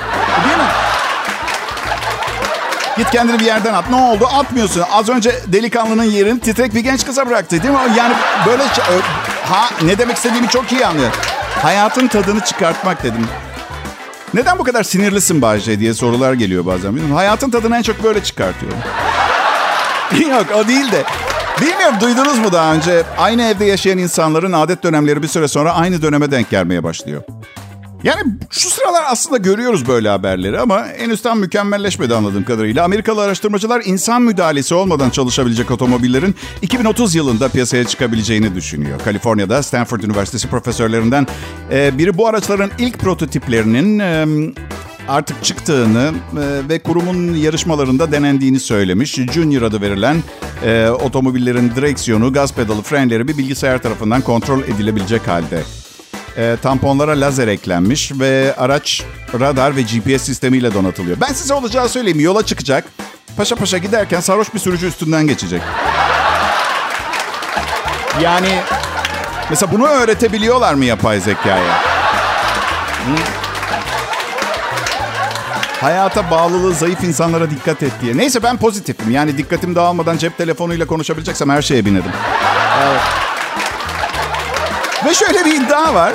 Git 2.98 3.12
kendini 3.12 3.40
bir 3.40 3.46
yerden 3.46 3.74
at. 3.74 3.90
Ne 3.90 3.96
oldu? 3.96 4.28
Atmıyorsun. 4.34 4.84
Az 4.92 5.10
önce 5.10 5.32
delikanlının 5.48 6.04
yerini 6.04 6.40
titrek 6.40 6.76
bir 6.76 6.80
genç 6.80 7.06
kıza 7.06 7.30
bıraktı 7.30 7.64
değil 7.64 7.74
mi? 7.74 7.80
Yani 7.98 8.14
böyle... 8.46 8.64
Ha 9.46 9.70
ne 9.82 9.98
demek 9.98 10.18
istediğimi 10.18 10.48
çok 10.48 10.72
iyi 10.72 10.86
anlıyor. 10.86 11.12
Hayatın 11.62 12.08
tadını 12.08 12.40
çıkartmak 12.40 13.04
dedim. 13.04 13.28
Neden 14.34 14.60
bu 14.60 14.64
kadar 14.64 14.84
sinirlisin 14.84 15.42
Bahçe 15.42 15.80
diye 15.80 15.94
sorular 15.94 16.34
geliyor 16.34 16.66
bazen. 16.66 16.92
Bilmiyorum. 16.92 17.16
Hayatın 17.16 17.50
tadını 17.50 17.78
en 17.78 17.82
çok 17.82 18.04
böyle 18.04 18.24
çıkartıyorum. 18.24 18.80
Yok 20.32 20.46
o 20.56 20.68
değil 20.68 20.92
de. 20.92 21.04
Bilmiyorum 21.62 21.96
duydunuz 22.02 22.40
mu 22.40 22.52
daha 22.52 22.74
önce? 22.74 23.04
Aynı 23.18 23.44
evde 23.44 23.66
yaşayan 23.66 23.98
insanların 23.98 24.54
adet 24.54 24.84
dönemleri 24.84 25.24
bir 25.24 25.28
süre 25.28 25.48
sonra 25.48 25.74
aynı 25.74 26.02
döneme 26.02 26.32
denk 26.32 26.50
gelmeye 26.50 26.84
başlıyor. 26.84 27.22
Yani 28.04 28.22
şu 28.50 28.70
sıralar 28.70 29.04
aslında 29.08 29.38
görüyoruz 29.38 29.88
böyle 29.88 30.10
haberleri 30.10 30.60
ama 30.60 30.86
henüz 30.98 31.22
tam 31.22 31.40
mükemmelleşmedi 31.40 32.16
anladığım 32.16 32.44
kadarıyla. 32.44 32.84
Amerikalı 32.84 33.22
araştırmacılar 33.22 33.82
insan 33.86 34.22
müdahalesi 34.22 34.76
olmadan 34.76 35.10
çalışabilecek 35.10 35.72
otomobillerin 35.72 36.36
2030 36.62 37.16
yılında 37.16 37.50
piyasaya 37.50 37.84
çıkabileceğini 37.84 38.56
düşünüyor. 38.56 39.00
Kaliforniya'da 39.00 39.64
Stanford 39.64 40.02
Üniversitesi 40.02 40.48
profesörlerinden 40.48 41.28
e, 41.72 41.98
biri 41.98 42.18
bu 42.18 42.28
araçların 42.28 42.72
ilk 42.80 43.00
prototiplerinin 43.00 44.00
e, 44.00 44.26
artık 45.08 45.44
çıktığını 45.44 46.12
e, 46.34 46.70
ve 46.70 46.80
kurumun 46.80 47.34
yarışmalarında 47.34 48.12
denendiğini 48.12 48.60
söylemiş. 48.60 49.16
Junior 49.16 49.62
adı 49.62 49.82
verilen 49.82 50.24
otomobillerin 51.02 51.72
direksiyonu, 51.76 52.34
gaz 52.34 52.54
pedalı, 52.54 52.82
frenleri 52.82 53.28
bir 53.28 53.38
bilgisayar 53.38 53.82
tarafından 53.82 54.22
kontrol 54.22 54.64
edilebilecek 54.64 55.28
halde. 55.28 55.64
E, 56.38 56.58
tamponlara 56.62 57.22
lazer 57.22 57.48
eklenmiş 57.48 58.12
ve 58.12 58.56
araç 58.58 59.04
radar 59.40 59.76
ve 59.76 59.82
GPS 59.82 60.22
sistemiyle 60.22 60.74
donatılıyor. 60.74 61.18
Ben 61.22 61.34
size 61.34 61.54
olacağı 61.54 61.90
söyleyeyim. 61.90 62.20
Yola 62.20 62.46
çıkacak. 62.46 62.86
Paşa 63.38 63.56
paşa 63.56 63.78
giderken 63.78 64.20
sarhoş 64.20 64.54
bir 64.54 64.60
sürücü 64.60 64.88
üstünden 64.88 65.28
geçecek. 65.28 65.62
Yani 68.22 68.50
mesela 69.50 69.72
bunu 69.72 69.88
öğretebiliyorlar 69.88 70.74
mı 70.74 70.86
yapay 70.86 71.20
zekaya? 71.20 71.82
Hı? 73.08 73.16
Hayata 75.82 76.32
bağlılığı 76.32 76.74
zayıf 76.74 77.04
insanlara 77.04 77.50
dikkat 77.50 77.84
et 77.84 77.92
diye. 78.02 78.18
Neyse 78.18 78.44
ben 78.44 78.58
pozitifim. 78.58 79.12
Yani 79.12 79.38
dikkatim 79.38 79.76
dağılmadan 79.76 80.18
cep 80.18 80.38
telefonuyla 80.38 80.88
konuşabileceksem 80.88 81.50
her 81.50 81.62
şeye 81.62 81.86
binerim. 81.86 82.12
Evet. 82.84 83.27
Ve 85.06 85.14
şöyle 85.14 85.46
bir 85.46 85.54
iddia 85.62 85.94
var. 85.94 86.14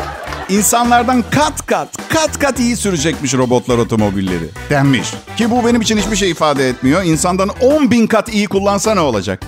İnsanlardan 0.48 1.24
kat 1.30 1.66
kat, 1.66 1.88
kat 2.08 2.38
kat 2.38 2.58
iyi 2.60 2.76
sürecekmiş 2.76 3.34
robotlar 3.34 3.78
otomobilleri. 3.78 4.44
Denmiş. 4.70 5.10
Ki 5.36 5.50
bu 5.50 5.66
benim 5.66 5.80
için 5.80 5.96
hiçbir 5.98 6.16
şey 6.16 6.30
ifade 6.30 6.68
etmiyor. 6.68 7.02
İnsandan 7.02 7.48
10 7.60 7.90
bin 7.90 8.06
kat 8.06 8.28
iyi 8.34 8.46
kullansa 8.46 8.94
ne 8.94 9.00
olacak? 9.00 9.42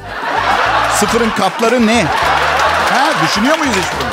Sıfırın 1.01 1.31
katları 1.31 1.87
ne? 1.87 2.05
Ha, 2.90 3.11
düşünüyor 3.25 3.59
muyuz 3.59 3.75
hiç 3.77 3.85
bunu? 4.01 4.09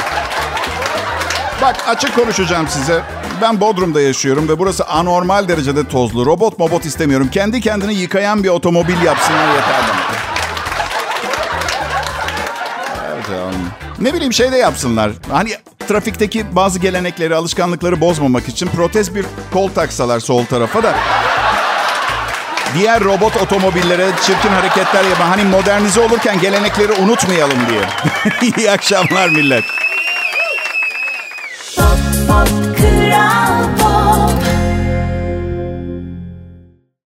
Bak 1.62 1.76
açık 1.88 2.16
konuşacağım 2.16 2.68
size. 2.68 3.02
Ben 3.42 3.62
Bodrum'da 3.62 4.02
yaşıyorum 4.02 4.50
ve 4.50 4.60
burası 4.60 4.86
anormal 4.86 5.48
derecede 5.48 5.88
tozlu. 5.88 6.26
Robot 6.26 6.60
mobot 6.60 6.86
istemiyorum. 6.86 7.30
Kendi 7.32 7.62
kendini 7.62 7.94
yıkayan 7.94 8.44
bir 8.44 8.50
otomobil 8.50 9.02
yapsınlar 9.02 9.48
yeter 9.48 9.82
bana. 9.90 10.31
Ne 14.00 14.14
bileyim 14.14 14.34
şey 14.34 14.52
de 14.52 14.58
yapsınlar. 14.58 15.12
Hani 15.32 15.50
trafikteki 15.88 16.56
bazı 16.56 16.80
gelenekleri, 16.80 17.36
alışkanlıkları 17.36 18.02
bozmamak 18.02 18.50
için 18.50 18.68
protez 18.68 19.16
bir 19.16 19.26
kol 19.54 19.70
taksalar 19.70 20.20
sol 20.20 20.46
tarafa 20.46 20.84
da 20.84 20.96
diğer 22.76 23.04
robot 23.04 23.38
otomobillere 23.38 24.10
çirkin 24.22 24.50
hareketler 24.50 25.04
yapan 25.04 25.26
hani 25.26 25.44
modernize 25.44 26.00
olurken 26.00 26.40
gelenekleri 26.40 26.92
unutmayalım 26.92 27.58
diye. 27.70 27.82
İyi 28.58 28.72
akşamlar 28.72 29.30
millet. 29.30 29.64